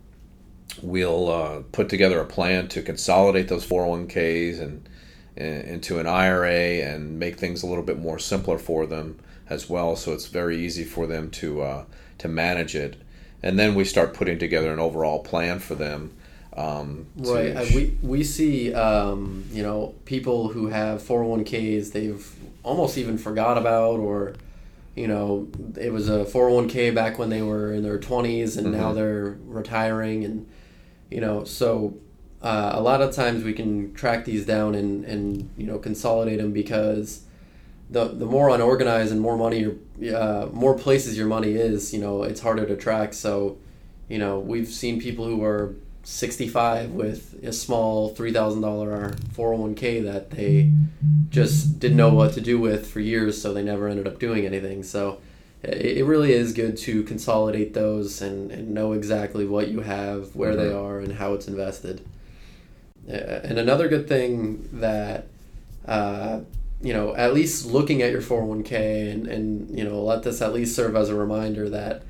we'll 0.82 1.30
uh, 1.30 1.62
put 1.70 1.88
together 1.88 2.18
a 2.18 2.24
plan 2.24 2.66
to 2.70 2.82
consolidate 2.82 3.46
those 3.46 3.64
401ks 3.64 4.60
and, 4.60 4.88
and 5.36 5.62
into 5.62 6.00
an 6.00 6.08
IRA 6.08 6.82
and 6.82 7.20
make 7.20 7.38
things 7.38 7.62
a 7.62 7.68
little 7.68 7.84
bit 7.84 8.00
more 8.00 8.18
simpler 8.18 8.58
for 8.58 8.86
them 8.86 9.20
as 9.48 9.70
well, 9.70 9.94
so 9.94 10.12
it's 10.12 10.26
very 10.26 10.56
easy 10.56 10.82
for 10.82 11.06
them 11.06 11.30
to 11.30 11.62
uh, 11.62 11.84
to 12.18 12.26
manage 12.26 12.74
it. 12.74 13.00
And 13.40 13.56
then 13.56 13.76
we 13.76 13.84
start 13.84 14.14
putting 14.14 14.40
together 14.40 14.72
an 14.72 14.80
overall 14.80 15.22
plan 15.22 15.60
for 15.60 15.76
them. 15.76 16.16
Um, 16.56 17.06
right. 17.14 17.54
We 17.72 17.96
we 18.02 18.24
see 18.24 18.74
um, 18.74 19.44
you 19.52 19.62
know 19.62 19.94
people 20.06 20.48
who 20.48 20.66
have 20.66 21.00
401ks 21.00 21.92
they've 21.92 22.34
almost 22.64 22.98
even 22.98 23.16
forgot 23.16 23.58
about 23.58 24.00
or 24.00 24.34
you 24.94 25.06
know 25.06 25.48
it 25.78 25.92
was 25.92 26.08
a 26.08 26.24
401k 26.24 26.94
back 26.94 27.18
when 27.18 27.30
they 27.30 27.42
were 27.42 27.72
in 27.72 27.82
their 27.82 27.98
20s 27.98 28.56
and 28.56 28.66
mm-hmm. 28.66 28.76
now 28.76 28.92
they're 28.92 29.38
retiring 29.46 30.24
and 30.24 30.46
you 31.10 31.20
know 31.20 31.44
so 31.44 31.94
uh, 32.42 32.72
a 32.74 32.80
lot 32.80 33.00
of 33.00 33.14
times 33.14 33.44
we 33.44 33.52
can 33.52 33.94
track 33.94 34.24
these 34.24 34.44
down 34.44 34.74
and 34.74 35.04
and 35.04 35.50
you 35.56 35.66
know 35.66 35.78
consolidate 35.78 36.38
them 36.38 36.52
because 36.52 37.24
the 37.90 38.08
the 38.08 38.26
more 38.26 38.48
unorganized 38.50 39.12
and 39.12 39.20
more 39.20 39.36
money 39.36 39.60
your 39.60 39.74
uh, 40.10 40.48
more 40.52 40.76
places 40.76 41.16
your 41.16 41.26
money 41.26 41.52
is, 41.52 41.92
you 41.92 42.00
know, 42.00 42.22
it's 42.22 42.40
harder 42.40 42.66
to 42.66 42.76
track. 42.76 43.14
So, 43.14 43.58
you 44.08 44.18
know, 44.18 44.38
we've 44.38 44.68
seen 44.68 45.00
people 45.00 45.26
who 45.26 45.44
are 45.44 45.74
65 46.04 46.90
with 46.90 47.42
a 47.44 47.52
small 47.52 48.14
$3,000 48.14 49.14
401k 49.16 50.02
that 50.04 50.30
they 50.30 50.72
just 51.30 51.78
didn't 51.78 51.96
know 51.96 52.12
what 52.12 52.32
to 52.34 52.40
do 52.40 52.58
with 52.58 52.86
for 52.86 53.00
years, 53.00 53.40
so 53.40 53.52
they 53.52 53.62
never 53.62 53.88
ended 53.88 54.06
up 54.06 54.18
doing 54.18 54.44
anything. 54.44 54.82
So, 54.82 55.20
it, 55.62 56.04
really 56.04 56.32
is 56.32 56.52
good 56.52 56.76
to 56.78 57.04
consolidate 57.04 57.72
those 57.72 58.20
and, 58.20 58.50
and 58.50 58.74
know 58.74 58.92
exactly 58.92 59.46
what 59.46 59.68
you 59.68 59.80
have, 59.80 60.34
where 60.34 60.50
mm-hmm. 60.54 60.60
they 60.60 60.72
are, 60.72 60.98
and 60.98 61.12
how 61.12 61.34
it's 61.34 61.46
invested. 61.46 62.04
And 63.06 63.58
another 63.58 63.86
good 63.86 64.08
thing 64.08 64.68
that 64.72 65.28
uh, 65.86 66.40
you 66.82 66.92
know, 66.92 67.14
at 67.14 67.32
least 67.32 67.66
looking 67.66 68.02
at 68.02 68.10
your 68.10 68.20
401k 68.20 69.12
and, 69.12 69.28
and, 69.28 69.78
you 69.78 69.84
know, 69.84 70.02
let 70.02 70.24
this 70.24 70.42
at 70.42 70.52
least 70.52 70.74
serve 70.74 70.96
as 70.96 71.08
a 71.08 71.14
reminder 71.14 71.68
that, 71.70 72.02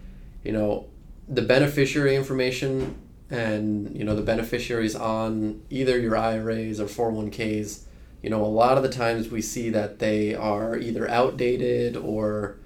you 0.42 0.52
know, 0.52 0.86
the 1.28 1.42
beneficiary 1.42 2.16
information 2.16 2.94
and, 3.32 3.96
you 3.96 4.04
know, 4.04 4.14
the 4.14 4.22
beneficiaries 4.22 4.94
on 4.94 5.62
either 5.70 5.98
your 5.98 6.14
IRAs 6.14 6.78
or 6.78 6.84
401ks, 6.84 7.84
you 8.22 8.28
know, 8.28 8.44
a 8.44 8.46
lot 8.46 8.76
of 8.76 8.82
the 8.82 8.90
times 8.90 9.30
we 9.30 9.40
see 9.40 9.70
that 9.70 10.00
they 10.00 10.34
are 10.34 10.76
either 10.76 11.08
outdated 11.08 11.96
or, 11.96 12.56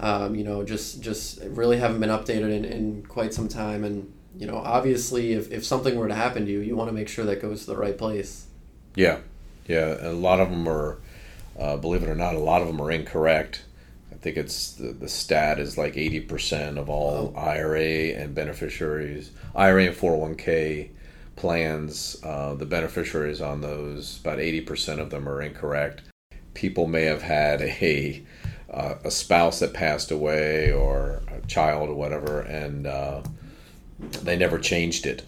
um, 0.00 0.34
you 0.34 0.42
know, 0.42 0.64
just, 0.64 1.02
just 1.02 1.42
really 1.42 1.76
haven't 1.76 2.00
been 2.00 2.08
updated 2.08 2.50
in, 2.50 2.64
in 2.64 3.02
quite 3.02 3.34
some 3.34 3.46
time. 3.46 3.84
And, 3.84 4.10
you 4.38 4.46
know, 4.46 4.56
obviously 4.56 5.34
if, 5.34 5.52
if 5.52 5.66
something 5.66 5.94
were 5.96 6.08
to 6.08 6.14
happen 6.14 6.46
to 6.46 6.50
you, 6.50 6.60
you 6.60 6.74
want 6.76 6.88
to 6.88 6.94
make 6.94 7.08
sure 7.08 7.26
that 7.26 7.42
goes 7.42 7.60
to 7.60 7.66
the 7.66 7.76
right 7.76 7.98
place. 7.98 8.46
Yeah. 8.94 9.18
Yeah. 9.66 9.98
A 10.00 10.12
lot 10.12 10.40
of 10.40 10.48
them 10.48 10.66
are, 10.66 10.96
uh, 11.58 11.76
believe 11.76 12.02
it 12.02 12.08
or 12.08 12.14
not, 12.14 12.34
a 12.34 12.38
lot 12.38 12.62
of 12.62 12.68
them 12.68 12.80
are 12.80 12.90
incorrect. 12.90 13.64
I 14.26 14.30
think 14.30 14.38
it's 14.38 14.72
the, 14.72 14.88
the 14.88 15.08
stat 15.08 15.60
is 15.60 15.78
like 15.78 15.94
80% 15.94 16.78
of 16.78 16.90
all. 16.90 17.32
IRA 17.36 18.12
and 18.20 18.34
beneficiaries, 18.34 19.30
IRA 19.54 19.84
and 19.84 19.94
401k 19.94 20.88
plans, 21.36 22.16
uh, 22.24 22.54
the 22.54 22.66
beneficiaries 22.66 23.40
on 23.40 23.60
those, 23.60 24.18
about 24.18 24.38
80% 24.38 24.98
of 24.98 25.10
them 25.10 25.28
are 25.28 25.40
incorrect. 25.40 26.02
People 26.54 26.88
may 26.88 27.02
have 27.02 27.22
had 27.22 27.62
a, 27.62 28.20
uh, 28.68 28.96
a 29.04 29.12
spouse 29.12 29.60
that 29.60 29.72
passed 29.72 30.10
away 30.10 30.72
or 30.72 31.22
a 31.28 31.46
child 31.46 31.88
or 31.88 31.94
whatever, 31.94 32.40
and 32.40 32.88
uh, 32.88 33.22
they 34.22 34.36
never 34.36 34.58
changed 34.58 35.06
it. 35.06 35.24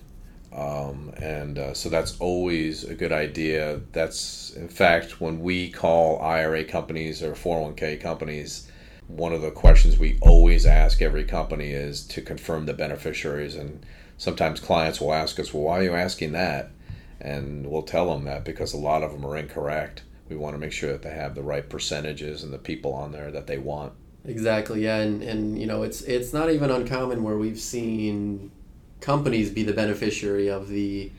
Um, 0.52 1.12
and 1.18 1.56
uh, 1.56 1.72
so 1.72 1.88
that's 1.88 2.18
always 2.18 2.82
a 2.82 2.96
good 2.96 3.12
idea. 3.12 3.80
That's, 3.92 4.50
in 4.56 4.66
fact, 4.66 5.20
when 5.20 5.38
we 5.38 5.70
call 5.70 6.20
IRA 6.20 6.64
companies 6.64 7.22
or 7.22 7.34
401k 7.34 8.00
companies, 8.00 8.68
one 9.09 9.33
of 9.33 9.42
the 9.42 9.51
questions 9.51 9.99
we 9.99 10.18
always 10.21 10.64
ask 10.64 11.03
every 11.03 11.25
company 11.25 11.73
is 11.73 12.07
to 12.09 12.23
confirm 12.23 12.66
the 12.66 12.75
beneficiaries. 12.75 13.57
And 13.57 13.85
sometimes 14.16 14.61
clients 14.61 15.01
will 15.01 15.12
ask 15.12 15.40
us, 15.40 15.53
well, 15.53 15.64
why 15.64 15.81
are 15.81 15.83
you 15.83 15.94
asking 15.94 16.33
that? 16.33 16.71
and 17.21 17.66
we'll 17.66 17.83
tell 17.83 18.12
them 18.12 18.25
that 18.25 18.44
because 18.44 18.73
a 18.73 18.79
lot 18.79 19.03
of 19.03 19.12
them 19.12 19.27
are 19.27 19.37
incorrect. 19.37 20.03
We 20.29 20.37
want 20.37 20.55
to 20.55 20.59
make 20.59 20.73
sure 20.73 20.92
that 20.92 21.03
they 21.03 21.11
have 21.11 21.35
the 21.35 21.42
right 21.42 21.68
percentages 21.68 22.42
and 22.42 22.53
the 22.53 22.59
people 22.59 22.92
on 22.92 23.12
there 23.12 23.31
that 23.31 23.47
they 23.47 23.59
want. 23.59 23.92
Exactly. 24.25 24.85
Yeah, 24.85 24.99
and 24.99 25.23
and 25.23 25.59
you 25.59 25.66
know 25.66 25.83
it's 25.83 26.03
it's 26.03 26.33
not 26.33 26.51
even 26.51 26.71
uncommon 26.71 27.23
where 27.23 27.37
we've 27.37 27.59
seen 27.59 28.51
companies 29.01 29.51
be 29.51 29.62
the 29.62 29.73
beneficiary 29.73 30.49
of 30.49 30.68
the 30.68 31.11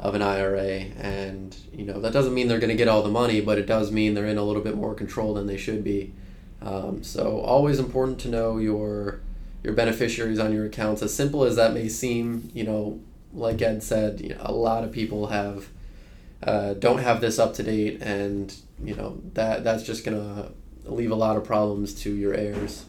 of 0.00 0.14
an 0.14 0.22
IRA, 0.22 0.86
and 0.98 1.56
you 1.72 1.84
know 1.84 2.00
that 2.00 2.12
doesn't 2.12 2.34
mean 2.34 2.48
they're 2.48 2.58
going 2.58 2.70
to 2.70 2.76
get 2.76 2.88
all 2.88 3.02
the 3.02 3.10
money, 3.10 3.40
but 3.40 3.58
it 3.58 3.66
does 3.66 3.92
mean 3.92 4.14
they're 4.14 4.26
in 4.26 4.38
a 4.38 4.42
little 4.42 4.62
bit 4.62 4.76
more 4.76 4.94
control 4.94 5.34
than 5.34 5.46
they 5.46 5.56
should 5.56 5.84
be. 5.84 6.12
Um, 6.64 7.02
so 7.02 7.40
always 7.40 7.78
important 7.78 8.18
to 8.20 8.28
know 8.28 8.58
your 8.58 9.20
your 9.62 9.74
beneficiaries 9.74 10.38
on 10.38 10.52
your 10.52 10.66
accounts. 10.66 11.02
As 11.02 11.14
simple 11.14 11.44
as 11.44 11.56
that 11.56 11.72
may 11.72 11.88
seem, 11.88 12.50
you 12.52 12.64
know, 12.64 13.00
like 13.32 13.62
Ed 13.62 13.82
said, 13.82 14.20
you 14.20 14.30
know, 14.30 14.40
a 14.40 14.52
lot 14.52 14.84
of 14.84 14.92
people 14.92 15.28
have 15.28 15.68
uh, 16.42 16.74
don't 16.74 16.98
have 16.98 17.20
this 17.20 17.38
up 17.38 17.54
to 17.54 17.62
date, 17.62 18.02
and 18.02 18.54
you 18.82 18.94
know 18.94 19.20
that 19.34 19.64
that's 19.64 19.82
just 19.82 20.04
gonna 20.04 20.50
leave 20.84 21.10
a 21.10 21.16
lot 21.16 21.36
of 21.36 21.44
problems 21.44 21.94
to 22.02 22.14
your 22.14 22.34
heirs. 22.34 22.84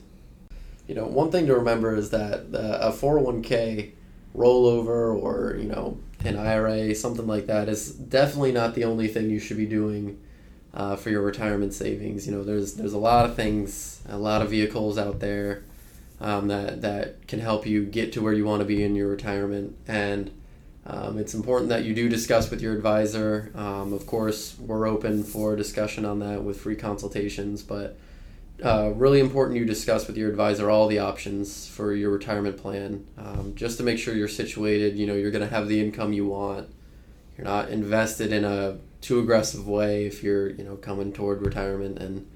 You 0.88 0.95
know, 0.95 1.05
one 1.05 1.31
thing 1.31 1.47
to 1.47 1.55
remember 1.55 1.95
is 1.95 2.09
that 2.09 2.45
uh, 2.53 2.79
a 2.81 2.91
four 2.91 3.17
hundred 3.17 3.25
one 3.25 3.41
k 3.41 3.93
rollover 4.36 5.15
or 5.15 5.57
you 5.59 5.67
know 5.67 5.97
an 6.25 6.38
IRA, 6.38 6.95
something 6.95 7.27
like 7.27 7.47
that, 7.47 7.69
is 7.69 7.91
definitely 7.91 8.51
not 8.51 8.75
the 8.75 8.86
only 8.86 9.07
thing 9.07 9.29
you 9.29 9.39
should 9.39 9.57
be 9.57 9.65
doing 9.65 10.19
uh, 10.73 10.95
for 10.95 11.09
your 11.09 11.21
retirement 11.21 11.73
savings. 11.73 12.25
You 12.25 12.33
know, 12.33 12.43
there's 12.43 12.73
there's 12.73 12.93
a 12.93 12.97
lot 12.97 13.25
of 13.25 13.36
things, 13.36 14.01
a 14.07 14.17
lot 14.17 14.41
of 14.41 14.49
vehicles 14.49 14.97
out 14.97 15.19
there 15.19 15.63
um, 16.19 16.47
that 16.47 16.81
that 16.81 17.27
can 17.27 17.39
help 17.39 17.65
you 17.65 17.86
get 17.86 18.13
to 18.13 18.21
where 18.21 18.33
you 18.33 18.45
want 18.45 18.62
to 18.62 18.65
be 18.65 18.83
in 18.83 18.95
your 18.95 19.09
retirement, 19.09 19.75
and 19.88 20.31
um, 20.86 21.17
it's 21.17 21.33
important 21.33 21.69
that 21.69 21.86
you 21.86 21.93
do 21.93 22.09
discuss 22.09 22.49
with 22.49 22.62
your 22.62 22.73
advisor. 22.73 23.51
Um, 23.55 23.93
of 23.93 24.05
course, 24.05 24.57
we're 24.59 24.88
open 24.88 25.23
for 25.23 25.55
discussion 25.55 26.05
on 26.05 26.19
that 26.19 26.43
with 26.43 26.59
free 26.59 26.75
consultations, 26.75 27.62
but 27.62 27.97
uh, 28.63 28.91
really 28.95 29.19
important 29.19 29.57
you 29.57 29.65
discuss 29.65 30.07
with 30.07 30.17
your 30.17 30.29
advisor 30.29 30.69
all 30.69 30.88
the 30.88 30.99
options 30.99 31.67
for 31.67 31.93
your 31.93 32.12
retirement 32.12 32.57
plan 32.57 33.05
um, 33.17 33.53
just 33.55 33.77
to 33.77 33.83
make 33.83 33.97
sure 33.97 34.13
you're 34.15 34.27
situated 34.27 34.95
you 34.95 35.07
know 35.07 35.15
you're 35.15 35.31
going 35.31 35.43
to 35.43 35.49
have 35.49 35.67
the 35.67 35.81
income 35.81 36.13
you 36.13 36.27
want 36.27 36.69
you're 37.36 37.45
not 37.45 37.69
invested 37.69 38.31
in 38.31 38.45
a 38.45 38.77
too 39.03 39.19
aggressive 39.19 39.67
way 39.67 40.05
if 40.05 40.23
you're 40.23 40.49
you 40.49 40.63
know 40.63 40.75
coming 40.75 41.13
toward 41.13 41.41
retirement. 41.41 41.99
And 41.99 42.27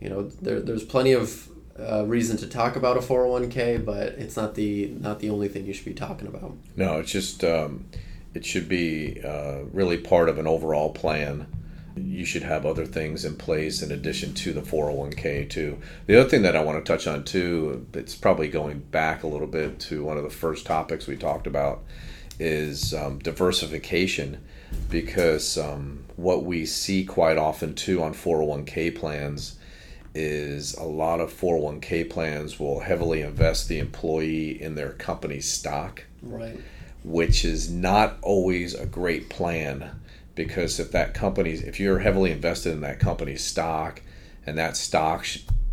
you 0.00 0.08
know 0.08 0.22
there, 0.22 0.60
there's 0.60 0.84
plenty 0.84 1.12
of 1.12 1.48
uh, 1.78 2.04
reason 2.06 2.36
to 2.36 2.46
talk 2.46 2.76
about 2.76 2.98
a 2.98 3.00
401k 3.00 3.82
but 3.82 4.08
it's 4.18 4.36
not 4.36 4.54
the 4.54 4.88
not 5.00 5.20
the 5.20 5.30
only 5.30 5.48
thing 5.48 5.64
you 5.64 5.72
should 5.72 5.86
be 5.86 5.94
talking 5.94 6.28
about. 6.28 6.54
No 6.76 6.98
it's 6.98 7.10
just 7.10 7.42
um, 7.44 7.86
it 8.34 8.44
should 8.44 8.68
be 8.68 9.20
uh, 9.24 9.60
really 9.72 9.98
part 9.98 10.28
of 10.28 10.38
an 10.38 10.46
overall 10.46 10.90
plan. 10.90 11.46
You 11.94 12.24
should 12.24 12.42
have 12.42 12.64
other 12.64 12.86
things 12.86 13.24
in 13.24 13.36
place 13.36 13.82
in 13.82 13.92
addition 13.92 14.32
to 14.34 14.52
the 14.52 14.62
401k 14.62 15.50
too. 15.50 15.78
The 16.06 16.18
other 16.18 16.28
thing 16.28 16.42
that 16.42 16.56
I 16.56 16.62
want 16.62 16.82
to 16.82 16.92
touch 16.92 17.06
on 17.06 17.24
too, 17.24 17.86
it's 17.92 18.14
probably 18.14 18.48
going 18.48 18.80
back 18.80 19.22
a 19.22 19.26
little 19.26 19.46
bit 19.46 19.78
to 19.80 20.02
one 20.02 20.16
of 20.16 20.22
the 20.22 20.30
first 20.30 20.64
topics 20.64 21.06
we 21.06 21.16
talked 21.16 21.46
about, 21.46 21.82
is 22.38 22.94
um, 22.94 23.18
diversification, 23.18 24.42
because 24.90 25.56
um, 25.58 26.04
what 26.16 26.44
we 26.44 26.66
see 26.66 27.04
quite 27.04 27.38
often 27.38 27.74
too 27.74 28.02
on 28.02 28.14
401k 28.14 28.94
plans 28.94 29.58
is 30.14 30.74
a 30.74 30.82
lot 30.82 31.20
of 31.20 31.32
401k 31.32 32.08
plans 32.10 32.60
will 32.60 32.80
heavily 32.80 33.22
invest 33.22 33.68
the 33.68 33.78
employee 33.78 34.60
in 34.60 34.74
their 34.74 34.92
company's 34.92 35.48
stock, 35.48 36.04
right? 36.22 36.60
Which 37.02 37.44
is 37.44 37.70
not 37.70 38.18
always 38.22 38.74
a 38.74 38.86
great 38.86 39.30
plan 39.30 39.98
because 40.34 40.78
if 40.78 40.92
that 40.92 41.14
company's 41.14 41.62
if 41.62 41.80
you're 41.80 41.98
heavily 42.00 42.30
invested 42.30 42.72
in 42.72 42.80
that 42.80 42.98
company's 42.98 43.44
stock 43.44 44.02
and 44.46 44.58
that 44.58 44.76
stock 44.76 45.26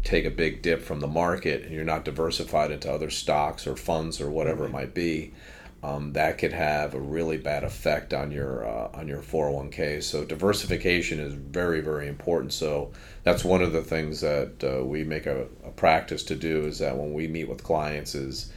take 0.04 0.26
a 0.26 0.32
big 0.32 0.62
dip 0.62 0.82
from 0.82 1.00
the 1.00 1.08
market 1.08 1.64
and 1.64 1.74
you're 1.74 1.84
not 1.84 2.06
diversified 2.06 2.72
into 2.72 2.92
other 2.92 3.10
stocks 3.10 3.68
or 3.68 3.76
funds 3.76 4.22
or 4.22 4.30
whatever 4.30 4.66
it 4.66 4.72
might 4.72 4.94
be 4.94 5.34
um, 5.82 6.13
that 6.13 6.38
could 6.38 6.52
have 6.52 6.94
a 6.94 7.00
really 7.00 7.38
bad 7.38 7.63
effect 7.63 8.13
on 8.13 8.32
your 8.32 8.68
uh, 8.68 8.89
on 8.94 9.08
your 9.08 9.22
401k 9.22 10.04
so 10.04 10.26
diversification 10.26 11.20
is 11.20 11.34
very 11.34 11.80
very 11.80 12.08
important. 12.08 12.52
So 12.52 12.92
that's 13.24 13.46
one 13.46 13.62
of 13.62 13.72
the 13.72 13.82
things 13.82 14.22
that 14.22 14.63
uh, 14.63 14.84
we 14.84 15.04
make 15.04 15.26
a, 15.26 15.48
a 15.63 15.72
practice 15.72 16.24
to 16.24 16.36
do 16.36 16.65
is 16.65 16.80
that 16.80 16.98
when 16.98 17.13
we 17.13 17.28
meet 17.28 17.48
with 17.48 17.63
clients 17.63 18.13
is 18.13 18.52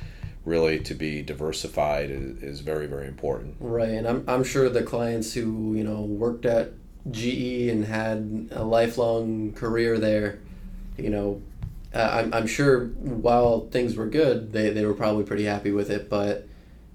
really 0.44 0.80
to 0.80 0.94
be 0.94 1.22
diversified 1.22 2.11
is, 2.11 2.42
is 2.42 2.61
very 2.61 2.87
very 2.87 3.06
important. 3.06 3.56
Right 3.61 3.90
and 3.90 4.08
I'm, 4.08 4.24
I'm 4.26 4.44
sure 4.44 4.68
the 4.68 4.82
clients 4.82 5.35
who 5.35 5.74
you 5.74 5.85
know 5.85 6.00
worked 6.00 6.44
at 6.44 6.72
GE 7.11 7.68
and 7.68 7.85
had 7.85 8.48
a 8.50 8.64
lifelong 8.64 9.52
career 9.52 9.98
there 9.98 10.40
you 10.96 11.11
know 11.11 11.40
uh, 11.94 12.08
I'm, 12.12 12.35
I'm 12.35 12.46
sure 12.46 12.87
while 12.87 13.68
things 13.68 13.96
were 13.96 14.06
good 14.06 14.52
they, 14.52 14.70
they 14.70 14.85
were 14.85 14.94
probably 14.94 15.24
pretty 15.24 15.44
happy 15.44 15.70
with 15.70 15.90
it 15.90 16.08
but 16.08 16.48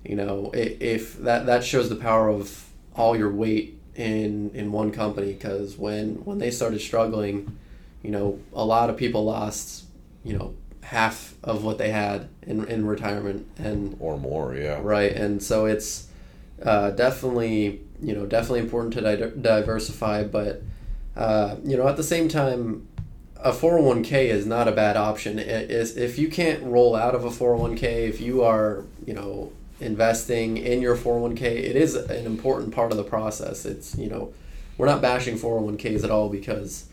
you 0.07 0.15
know 0.15 0.49
if, 0.53 1.17
that 1.19 1.45
that 1.45 1.63
shows 1.63 1.89
the 1.89 1.95
power 1.95 2.29
of 2.29 2.65
all 2.95 3.15
your 3.15 3.31
weight 3.31 3.77
in 3.95 4.49
in 4.51 4.71
one 4.71 4.91
company 4.91 5.33
because 5.33 5.77
when 5.77 6.15
when 6.23 6.37
they 6.37 6.49
started 6.49 6.79
struggling 6.79 7.57
you 8.03 8.11
know 8.11 8.39
a 8.53 8.63
lot 8.63 8.89
of 8.89 8.95
people 8.95 9.25
lost 9.25 9.85
you 10.23 10.37
know 10.37 10.53
half 10.81 11.35
of 11.43 11.65
what 11.65 11.77
they 11.77 11.89
had 11.89 12.29
in, 12.43 12.63
in 12.65 12.85
retirement 12.85 13.45
and 13.57 13.97
or 13.99 14.17
more 14.17 14.55
yeah. 14.55 14.79
Right 14.81 15.11
and 15.11 15.43
so 15.43 15.65
it's 15.65 16.07
uh, 16.63 16.91
definitely 16.91 17.81
you 18.01 18.15
know 18.15 18.25
definitely 18.25 18.61
important 18.61 18.93
to 18.93 19.01
di- 19.01 19.41
diversify 19.41 20.23
but 20.23 20.61
uh, 21.17 21.57
you 21.65 21.75
know 21.75 21.87
at 21.87 21.97
the 21.97 22.03
same 22.03 22.29
time 22.29 22.87
a 23.39 23.51
401k 23.51 24.11
is 24.29 24.47
not 24.47 24.67
a 24.67 24.71
bad 24.71 24.97
option. 24.97 25.37
It 25.37 25.69
is 25.69 25.95
if 25.95 26.17
you 26.17 26.27
can't 26.27 26.63
roll 26.63 26.95
out 26.95 27.13
of 27.13 27.23
a 27.23 27.29
401k 27.29 27.83
if 27.83 28.21
you 28.21 28.43
are 28.43 28.85
you 29.05 29.13
know 29.13 29.51
investing 29.79 30.57
in 30.57 30.81
your 30.81 30.95
401k 30.95 31.41
it 31.41 31.75
is 31.75 31.95
an 31.95 32.25
important 32.25 32.73
part 32.73 32.91
of 32.91 32.97
the 32.97 33.03
process 33.03 33.65
it's 33.65 33.97
you 33.97 34.09
know 34.09 34.33
we're 34.77 34.87
not 34.87 35.01
bashing 35.01 35.37
401ks 35.37 36.03
at 36.03 36.11
all 36.11 36.29
because 36.29 36.85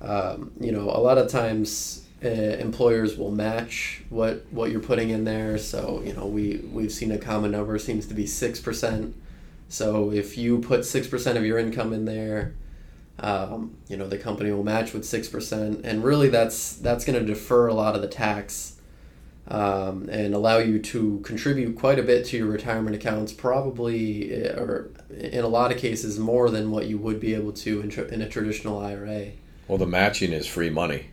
um, 0.00 0.50
you 0.60 0.72
know 0.72 0.90
a 0.90 1.00
lot 1.00 1.18
of 1.18 1.28
times 1.28 2.06
uh, 2.24 2.28
employers 2.28 3.16
will 3.16 3.30
match 3.30 4.02
what 4.08 4.44
what 4.50 4.70
you're 4.70 4.80
putting 4.80 5.10
in 5.10 5.24
there. 5.24 5.58
So 5.58 6.02
you 6.04 6.12
know 6.12 6.26
we 6.26 6.58
we've 6.72 6.92
seen 6.92 7.12
a 7.12 7.18
common 7.18 7.52
number 7.52 7.78
seems 7.78 8.06
to 8.06 8.14
be 8.14 8.26
six 8.26 8.60
percent. 8.60 9.14
So 9.68 10.10
if 10.10 10.36
you 10.36 10.58
put 10.58 10.84
six 10.84 11.06
percent 11.06 11.38
of 11.38 11.44
your 11.44 11.58
income 11.58 11.92
in 11.92 12.06
there, 12.06 12.54
um, 13.20 13.76
you 13.88 13.96
know 13.96 14.08
the 14.08 14.18
company 14.18 14.50
will 14.50 14.64
match 14.64 14.92
with 14.92 15.04
six 15.04 15.28
percent, 15.28 15.82
and 15.84 16.02
really 16.02 16.28
that's 16.28 16.74
that's 16.74 17.04
going 17.04 17.18
to 17.18 17.24
defer 17.24 17.68
a 17.68 17.74
lot 17.74 17.94
of 17.94 18.02
the 18.02 18.08
tax. 18.08 18.77
Um, 19.50 20.10
and 20.10 20.34
allow 20.34 20.58
you 20.58 20.78
to 20.78 21.20
contribute 21.20 21.78
quite 21.78 21.98
a 21.98 22.02
bit 22.02 22.26
to 22.26 22.36
your 22.36 22.48
retirement 22.48 22.94
accounts, 22.94 23.32
probably, 23.32 24.46
uh, 24.46 24.60
or 24.60 24.90
in 25.08 25.42
a 25.42 25.48
lot 25.48 25.72
of 25.72 25.78
cases, 25.78 26.18
more 26.18 26.50
than 26.50 26.70
what 26.70 26.86
you 26.86 26.98
would 26.98 27.18
be 27.18 27.32
able 27.32 27.52
to 27.52 27.80
in, 27.80 27.90
in 28.12 28.20
a 28.20 28.28
traditional 28.28 28.78
IRA. 28.78 29.28
Well, 29.66 29.78
the 29.78 29.86
matching 29.86 30.32
is 30.32 30.46
free 30.46 30.68
money 30.68 31.06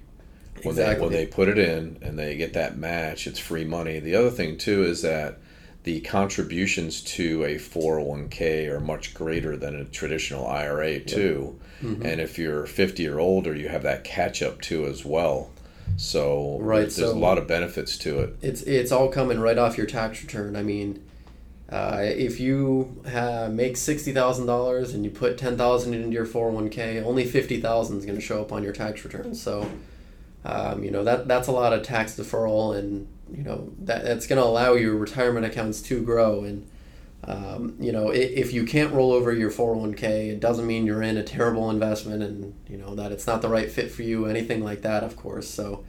when 0.66 0.74
exactly. 0.74 0.96
they 0.96 1.02
when 1.02 1.14
they 1.14 1.26
put 1.28 1.48
it 1.50 1.58
in 1.58 1.98
and 2.02 2.18
they 2.18 2.36
get 2.36 2.54
that 2.54 2.78
match, 2.78 3.28
it's 3.28 3.40
free 3.40 3.66
money. 3.66 4.00
The 4.00 4.16
other 4.16 4.32
thing 4.32 4.58
too 4.58 4.84
is 4.84 5.02
that 5.02 5.40
the 5.84 6.02
contributions 6.02 7.02
to 7.02 7.44
a 7.44 7.56
401k 7.56 8.68
are 8.70 8.80
much 8.80 9.14
greater 9.14 9.56
than 9.56 9.76
a 9.76 9.86
traditional 9.86 10.48
IRA 10.48 11.00
too. 11.00 11.60
Yep. 11.82 11.92
Mm-hmm. 11.92 12.06
And 12.06 12.22
if 12.22 12.40
you're 12.40 12.66
50 12.66 13.08
or 13.08 13.20
older, 13.20 13.56
you 13.56 13.68
have 13.70 13.84
that 13.84 14.04
catch 14.04 14.42
up 14.42 14.62
too 14.62 14.86
as 14.86 15.06
well. 15.06 15.52
So 15.98 16.58
right, 16.60 16.82
there's 16.82 16.96
so 16.96 17.12
a 17.12 17.14
lot 17.14 17.38
of 17.38 17.48
benefits 17.48 17.98
to 18.00 18.20
it. 18.20 18.38
It's 18.42 18.62
it's 18.64 18.92
all 18.92 19.10
coming 19.10 19.40
right 19.40 19.58
off 19.58 19.78
your 19.78 19.88
tax 19.88 20.22
return. 20.22 20.56
I 20.56 20.62
mean, 20.64 21.04
uh, 21.70 22.00
if 22.02 22.40
you 22.40 23.02
have, 23.08 23.54
make 23.54 23.78
sixty 23.78 24.12
thousand 24.12 24.46
dollars 24.46 24.94
and 24.94 25.04
you 25.04 25.10
put 25.10 25.38
ten 25.38 25.58
thousand 25.58 25.94
into 25.94 26.10
your 26.10 26.26
four 26.26 26.48
hundred 26.48 26.58
oh 26.58 26.62
one 26.62 26.70
k, 26.70 27.02
only 27.02 27.26
fifty 27.26 27.62
thousand 27.62 27.98
is 28.00 28.06
going 28.06 28.18
to 28.18 28.22
show 28.22 28.42
up 28.42 28.52
on 28.52 28.64
your 28.64 28.74
tax 28.74 29.04
return. 29.06 29.34
So 29.34 29.70
um, 30.44 30.84
you 30.84 30.92
know 30.92 31.04
that 31.04 31.28
that's 31.28 31.48
a 31.48 31.52
lot 31.52 31.74
of 31.74 31.84
tax 31.84 32.16
deferral, 32.16 32.78
and 32.78 33.08
you 33.34 33.44
know 33.44 33.72
that 33.80 34.04
that's 34.04 34.28
going 34.28 34.42
to 34.42 34.46
allow 34.48 34.74
your 34.74 34.96
retirement 34.96 35.46
accounts 35.46 35.82
to 35.84 36.04
grow. 36.04 36.44
And 36.44 36.68
um, 37.28 37.76
you 37.80 37.92
know 37.92 38.10
if, 38.10 38.54
you 38.54 38.66
can't 38.66 38.94
roll 38.94 39.12
over 39.12 39.34
your 39.34 39.50
four 39.50 39.74
hundred 39.74 39.80
oh 39.80 39.88
one 39.88 39.94
k, 39.96 40.30
it 40.30 40.40
doesn't 40.40 40.66
mean 40.66 40.86
you're 40.86 41.02
in 41.02 41.18
a 41.18 41.24
terrible 41.24 41.70
investment, 41.70 42.24
and 42.24 42.54
you 42.68 42.78
know 42.78 42.96
that 42.96 43.12
it's 43.12 43.28
not 43.28 43.42
the 43.42 43.50
right 43.50 43.72
fit 43.72 43.92
for 43.92 44.04
you. 44.04 44.26
Anything 44.26 44.64
like 44.64 44.82
that, 44.82 45.04
of 45.04 45.16
course. 45.16 45.50
So. 45.50 45.84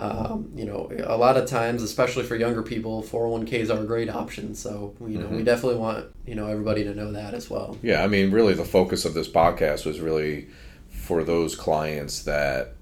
Um, 0.00 0.52
you 0.54 0.64
know, 0.64 0.88
a 1.02 1.16
lot 1.16 1.36
of 1.36 1.46
times, 1.46 1.82
especially 1.82 2.22
for 2.22 2.36
younger 2.36 2.62
people, 2.62 3.02
401ks 3.02 3.68
are 3.68 3.82
a 3.82 3.84
great 3.84 4.08
option. 4.08 4.54
So, 4.54 4.94
you 5.00 5.18
know, 5.18 5.24
mm-hmm. 5.24 5.38
we 5.38 5.42
definitely 5.42 5.80
want, 5.80 6.06
you 6.24 6.36
know, 6.36 6.46
everybody 6.46 6.84
to 6.84 6.94
know 6.94 7.10
that 7.10 7.34
as 7.34 7.50
well. 7.50 7.76
Yeah. 7.82 8.04
I 8.04 8.06
mean, 8.06 8.30
really, 8.30 8.54
the 8.54 8.64
focus 8.64 9.04
of 9.04 9.14
this 9.14 9.28
podcast 9.28 9.84
was 9.84 9.98
really 9.98 10.50
for 10.88 11.24
those 11.24 11.56
clients 11.56 12.22
that 12.22 12.74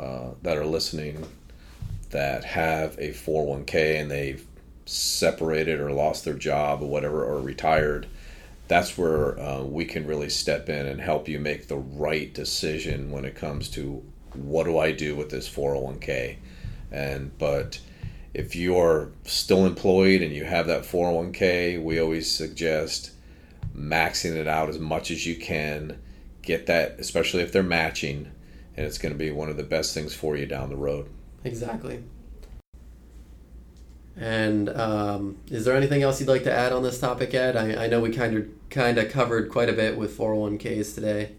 uh, 0.00 0.30
that 0.42 0.56
are 0.56 0.66
listening 0.66 1.26
that 2.10 2.44
have 2.44 2.96
a 2.98 3.10
401k 3.10 4.00
and 4.00 4.10
they've 4.10 4.46
separated 4.88 5.80
or 5.80 5.92
lost 5.92 6.24
their 6.24 6.34
job 6.34 6.82
or 6.82 6.86
whatever 6.86 7.24
or 7.24 7.40
retired 7.40 8.06
that's 8.68 8.98
where 8.98 9.40
uh, 9.40 9.62
we 9.62 9.86
can 9.86 10.06
really 10.06 10.28
step 10.28 10.68
in 10.68 10.86
and 10.86 11.00
help 11.00 11.26
you 11.26 11.40
make 11.40 11.66
the 11.66 11.78
right 11.78 12.32
decision 12.32 13.10
when 13.10 13.24
it 13.24 13.34
comes 13.34 13.68
to 13.70 14.04
what 14.34 14.64
do 14.64 14.78
I 14.78 14.92
do 14.92 15.16
with 15.16 15.30
this 15.30 15.48
401k. 15.48 16.36
And 16.92 17.36
but 17.38 17.80
if 18.34 18.54
you're 18.54 19.10
still 19.24 19.66
employed 19.66 20.20
and 20.20 20.34
you 20.34 20.44
have 20.44 20.66
that 20.66 20.82
401k, 20.82 21.82
we 21.82 21.98
always 21.98 22.30
suggest 22.30 23.12
maxing 23.74 24.36
it 24.36 24.46
out 24.46 24.68
as 24.68 24.78
much 24.78 25.10
as 25.10 25.26
you 25.26 25.36
can. 25.36 25.98
Get 26.42 26.66
that, 26.66 26.96
especially 26.98 27.42
if 27.42 27.52
they're 27.52 27.62
matching, 27.62 28.30
and 28.76 28.86
it's 28.86 28.98
going 28.98 29.12
to 29.12 29.18
be 29.18 29.30
one 29.30 29.48
of 29.48 29.56
the 29.56 29.64
best 29.64 29.92
things 29.92 30.14
for 30.14 30.36
you 30.36 30.46
down 30.46 30.70
the 30.70 30.76
road. 30.76 31.08
Exactly. 31.44 32.02
And 34.18 34.68
um, 34.70 35.36
is 35.48 35.64
there 35.64 35.76
anything 35.76 36.02
else 36.02 36.18
you'd 36.18 36.28
like 36.28 36.42
to 36.44 36.52
add 36.52 36.72
on 36.72 36.82
this 36.82 36.98
topic, 36.98 37.34
Ed? 37.34 37.56
I, 37.56 37.84
I 37.84 37.86
know 37.86 38.00
we 38.00 38.10
kind 38.10 38.36
of 38.36 38.48
kind 38.68 38.98
of 38.98 39.10
covered 39.10 39.50
quite 39.50 39.68
a 39.68 39.72
bit 39.72 39.96
with 39.96 40.16
401ks 40.16 40.94
today. 40.94 41.32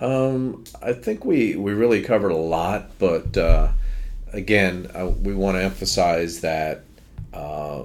Um, 0.00 0.64
I 0.82 0.92
think 0.92 1.24
we, 1.24 1.56
we 1.56 1.72
really 1.72 2.02
covered 2.02 2.32
a 2.32 2.36
lot, 2.36 2.98
but 2.98 3.36
uh, 3.36 3.72
again, 4.32 4.90
uh, 4.94 5.06
we 5.06 5.34
want 5.34 5.56
to 5.56 5.62
emphasize 5.62 6.40
that 6.40 6.84
uh, 7.32 7.84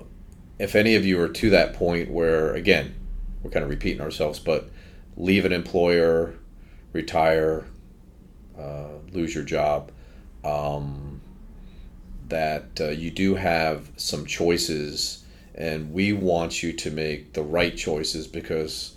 if 0.57 0.75
any 0.75 0.95
of 0.95 1.05
you 1.05 1.21
are 1.21 1.27
to 1.27 1.49
that 1.51 1.73
point 1.73 2.09
where, 2.09 2.53
again, 2.53 2.95
we're 3.43 3.51
kind 3.51 3.63
of 3.63 3.69
repeating 3.69 4.01
ourselves, 4.01 4.39
but 4.39 4.69
leave 5.17 5.45
an 5.45 5.51
employer, 5.51 6.35
retire, 6.93 7.65
uh, 8.57 8.87
lose 9.11 9.35
your 9.35 9.43
job, 9.43 9.91
um, 10.43 11.14
that 12.29 12.79
uh, 12.79 12.89
you 12.89 13.11
do 13.11 13.35
have 13.35 13.89
some 13.97 14.25
choices, 14.25 15.23
and 15.53 15.93
we 15.93 16.13
want 16.13 16.63
you 16.63 16.73
to 16.73 16.91
make 16.91 17.33
the 17.33 17.43
right 17.43 17.75
choices 17.75 18.27
because 18.27 18.95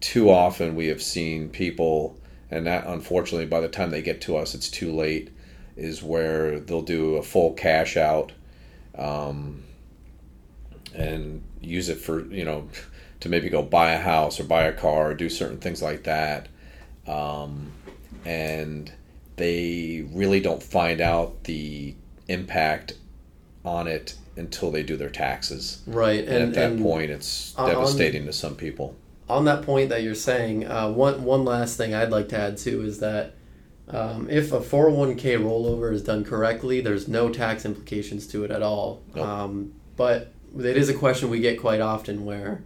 too 0.00 0.30
often 0.30 0.74
we 0.74 0.86
have 0.88 1.02
seen 1.02 1.48
people, 1.48 2.18
and 2.50 2.66
that 2.66 2.86
unfortunately 2.86 3.46
by 3.46 3.60
the 3.60 3.68
time 3.68 3.90
they 3.90 4.02
get 4.02 4.20
to 4.22 4.36
us, 4.36 4.54
it's 4.54 4.68
too 4.68 4.92
late, 4.92 5.30
is 5.76 6.02
where 6.02 6.60
they'll 6.60 6.82
do 6.82 7.16
a 7.16 7.22
full 7.22 7.52
cash 7.54 7.96
out. 7.96 8.32
Um, 8.96 9.62
and 10.94 11.42
use 11.60 11.88
it 11.88 11.98
for 11.98 12.26
you 12.26 12.44
know 12.44 12.68
to 13.20 13.28
maybe 13.28 13.48
go 13.48 13.62
buy 13.62 13.92
a 13.92 14.00
house 14.00 14.40
or 14.40 14.44
buy 14.44 14.64
a 14.64 14.72
car 14.72 15.10
or 15.10 15.14
do 15.14 15.28
certain 15.28 15.58
things 15.58 15.82
like 15.82 16.04
that 16.04 16.48
um, 17.06 17.72
and 18.24 18.92
they 19.36 20.06
really 20.12 20.40
don't 20.40 20.62
find 20.62 21.00
out 21.00 21.44
the 21.44 21.94
impact 22.32 22.94
on 23.64 23.86
it 23.86 24.14
until 24.36 24.70
they 24.70 24.82
do 24.82 24.96
their 24.96 25.10
taxes. 25.10 25.82
Right, 25.86 26.20
and, 26.20 26.28
and 26.28 26.42
at 26.48 26.54
that 26.54 26.72
and 26.72 26.82
point, 26.82 27.10
it's 27.10 27.52
devastating 27.52 28.26
to 28.26 28.32
some 28.32 28.56
people. 28.56 28.96
On 29.28 29.44
that 29.44 29.62
point 29.62 29.88
that 29.90 30.02
you're 30.02 30.14
saying, 30.14 30.66
uh, 30.66 30.90
one 30.90 31.24
one 31.24 31.44
last 31.44 31.76
thing 31.76 31.94
I'd 31.94 32.10
like 32.10 32.28
to 32.30 32.38
add 32.38 32.58
too 32.58 32.82
is 32.82 32.98
that 33.00 33.34
um, 33.88 34.28
if 34.30 34.52
a 34.52 34.60
401k 34.60 35.38
rollover 35.38 35.92
is 35.92 36.02
done 36.02 36.24
correctly, 36.24 36.80
there's 36.80 37.08
no 37.08 37.28
tax 37.28 37.64
implications 37.64 38.26
to 38.28 38.44
it 38.44 38.50
at 38.50 38.62
all. 38.62 39.02
Nope. 39.14 39.26
Um, 39.26 39.74
but 39.96 40.32
it 40.58 40.76
is 40.76 40.88
a 40.88 40.94
question 40.94 41.30
we 41.30 41.40
get 41.40 41.60
quite 41.60 41.80
often 41.80 42.24
where 42.24 42.62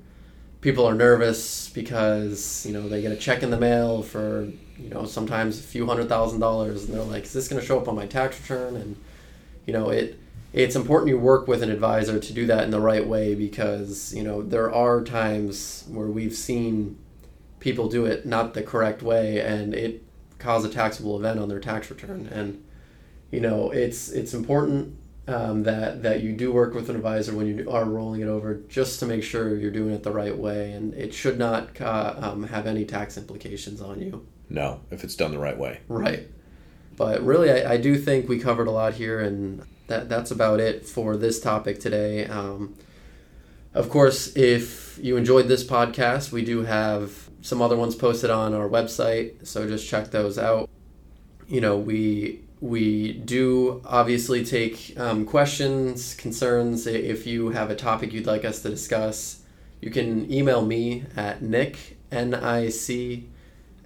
people 0.60 0.86
are 0.86 0.94
nervous 0.94 1.68
because 1.70 2.64
you 2.66 2.72
know 2.72 2.88
they 2.88 3.02
get 3.02 3.12
a 3.12 3.16
check 3.16 3.42
in 3.42 3.50
the 3.50 3.56
mail 3.56 4.02
for 4.02 4.48
you 4.78 4.88
know 4.88 5.04
sometimes 5.04 5.60
a 5.60 5.62
few 5.62 5.86
hundred 5.86 6.08
thousand 6.08 6.40
dollars 6.40 6.84
and 6.84 6.94
they're 6.94 7.02
like 7.04 7.24
is 7.24 7.32
this 7.32 7.48
going 7.48 7.60
to 7.60 7.66
show 7.66 7.78
up 7.78 7.88
on 7.88 7.94
my 7.94 8.06
tax 8.06 8.40
return 8.40 8.76
and 8.76 8.96
you 9.66 9.72
know 9.72 9.90
it 9.90 10.18
it's 10.52 10.76
important 10.76 11.08
you 11.08 11.18
work 11.18 11.46
with 11.46 11.62
an 11.62 11.70
advisor 11.70 12.18
to 12.18 12.32
do 12.32 12.46
that 12.46 12.64
in 12.64 12.70
the 12.70 12.80
right 12.80 13.06
way 13.06 13.34
because 13.34 14.14
you 14.14 14.22
know 14.22 14.42
there 14.42 14.72
are 14.72 15.02
times 15.02 15.84
where 15.88 16.06
we've 16.06 16.34
seen 16.34 16.98
people 17.60 17.88
do 17.88 18.06
it 18.06 18.24
not 18.24 18.54
the 18.54 18.62
correct 18.62 19.02
way 19.02 19.40
and 19.40 19.74
it 19.74 20.02
cause 20.38 20.64
a 20.64 20.68
taxable 20.68 21.18
event 21.18 21.38
on 21.38 21.48
their 21.48 21.60
tax 21.60 21.90
return 21.90 22.26
and 22.32 22.62
you 23.30 23.40
know 23.40 23.70
it's 23.70 24.08
it's 24.10 24.32
important 24.32 24.96
um, 25.28 25.64
that 25.64 26.02
that 26.02 26.22
you 26.22 26.32
do 26.32 26.52
work 26.52 26.74
with 26.74 26.88
an 26.88 26.96
advisor 26.96 27.34
when 27.34 27.46
you 27.46 27.70
are 27.70 27.84
rolling 27.84 28.20
it 28.20 28.28
over, 28.28 28.54
just 28.68 29.00
to 29.00 29.06
make 29.06 29.22
sure 29.22 29.56
you're 29.56 29.70
doing 29.70 29.92
it 29.92 30.02
the 30.02 30.12
right 30.12 30.36
way, 30.36 30.72
and 30.72 30.94
it 30.94 31.12
should 31.12 31.38
not 31.38 31.80
uh, 31.80 32.14
um, 32.18 32.44
have 32.44 32.66
any 32.66 32.84
tax 32.84 33.16
implications 33.16 33.80
on 33.80 34.00
you. 34.00 34.26
No, 34.48 34.80
if 34.90 35.02
it's 35.02 35.16
done 35.16 35.32
the 35.32 35.38
right 35.38 35.58
way. 35.58 35.80
Right. 35.88 36.28
But 36.96 37.22
really, 37.22 37.50
I, 37.50 37.74
I 37.74 37.76
do 37.76 37.96
think 37.96 38.28
we 38.28 38.38
covered 38.38 38.66
a 38.66 38.70
lot 38.70 38.94
here, 38.94 39.20
and 39.20 39.62
that 39.86 40.08
that's 40.08 40.30
about 40.30 40.60
it 40.60 40.86
for 40.86 41.16
this 41.16 41.40
topic 41.40 41.80
today. 41.80 42.26
Um, 42.26 42.74
of 43.74 43.90
course, 43.90 44.34
if 44.36 44.98
you 45.02 45.16
enjoyed 45.16 45.48
this 45.48 45.62
podcast, 45.62 46.32
we 46.32 46.44
do 46.44 46.64
have 46.64 47.28
some 47.42 47.60
other 47.60 47.76
ones 47.76 47.94
posted 47.94 48.30
on 48.30 48.54
our 48.54 48.68
website, 48.68 49.46
so 49.46 49.68
just 49.68 49.88
check 49.88 50.10
those 50.10 50.38
out. 50.38 50.68
You 51.46 51.60
know, 51.60 51.76
we 51.76 52.40
we 52.60 53.12
do 53.12 53.82
obviously 53.84 54.44
take 54.44 54.98
um, 54.98 55.26
questions, 55.26 56.14
concerns. 56.14 56.86
If 56.86 57.26
you 57.26 57.50
have 57.50 57.70
a 57.70 57.76
topic 57.76 58.12
you'd 58.12 58.26
like 58.26 58.44
us 58.44 58.62
to 58.62 58.70
discuss, 58.70 59.42
you 59.80 59.90
can 59.90 60.32
email 60.32 60.64
me 60.64 61.04
at 61.14 61.42
nick, 61.42 61.98
N 62.10 62.34
I 62.34 62.70
C, 62.70 63.28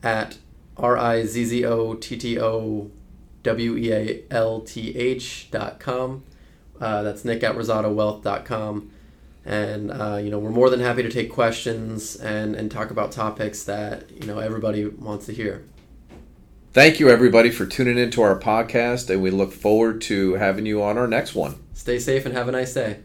at 0.03 0.39
R 0.77 0.97
I 0.97 1.25
Z 1.25 1.45
Z 1.45 1.65
O 1.65 1.95
T 1.95 2.17
T 2.17 2.39
O 2.41 2.91
W 3.43 3.77
E 3.77 3.93
A 3.93 4.23
L 4.31 4.61
T 4.61 4.97
H 4.97 5.49
dot 5.51 5.81
com. 5.81 6.25
Uh, 6.81 7.03
that's 7.03 7.25
nick 7.25 7.43
at 7.43 7.55
dot 7.57 8.45
com. 8.45 8.91
And, 9.45 9.91
uh, 9.91 10.21
you 10.23 10.31
know, 10.31 10.39
we're 10.39 10.51
more 10.51 10.69
than 10.69 10.81
happy 10.81 11.03
to 11.03 11.09
take 11.09 11.31
questions 11.33 12.15
and, 12.17 12.55
and 12.55 12.71
talk 12.71 12.91
about 12.91 13.11
topics 13.11 13.65
that, 13.65 14.11
you 14.11 14.27
know, 14.27 14.39
everybody 14.39 14.87
wants 14.87 15.27
to 15.27 15.33
hear. 15.33 15.65
Thank 16.73 17.01
you, 17.01 17.09
everybody, 17.09 17.51
for 17.51 17.67
tuning 17.67 17.99
into 17.99 18.23
our 18.23 18.39
podcast, 18.39 19.11
and 19.11 19.23
we 19.23 19.31
look 19.31 19.53
forward 19.53 20.03
to 20.03 20.35
having 20.35 20.67
you 20.67 20.83
on 20.83 20.99
our 20.99 21.09
next 21.09 21.35
one. 21.35 21.57
Stay 21.73 21.99
safe 21.99 22.27
and 22.27 22.35
have 22.35 22.49
a 22.49 22.53
nice 22.53 22.75
day. 22.75 23.01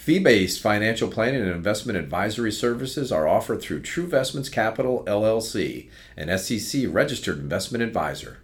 Fee 0.00 0.18
based 0.18 0.62
financial 0.62 1.10
planning 1.10 1.42
and 1.42 1.50
investment 1.50 1.98
advisory 1.98 2.50
services 2.50 3.12
are 3.12 3.28
offered 3.28 3.60
through 3.60 3.82
True 3.82 4.04
Investments 4.04 4.48
Capital 4.48 5.04
LLC, 5.06 5.90
an 6.16 6.38
SEC 6.38 6.84
registered 6.88 7.38
investment 7.38 7.84
advisor. 7.84 8.38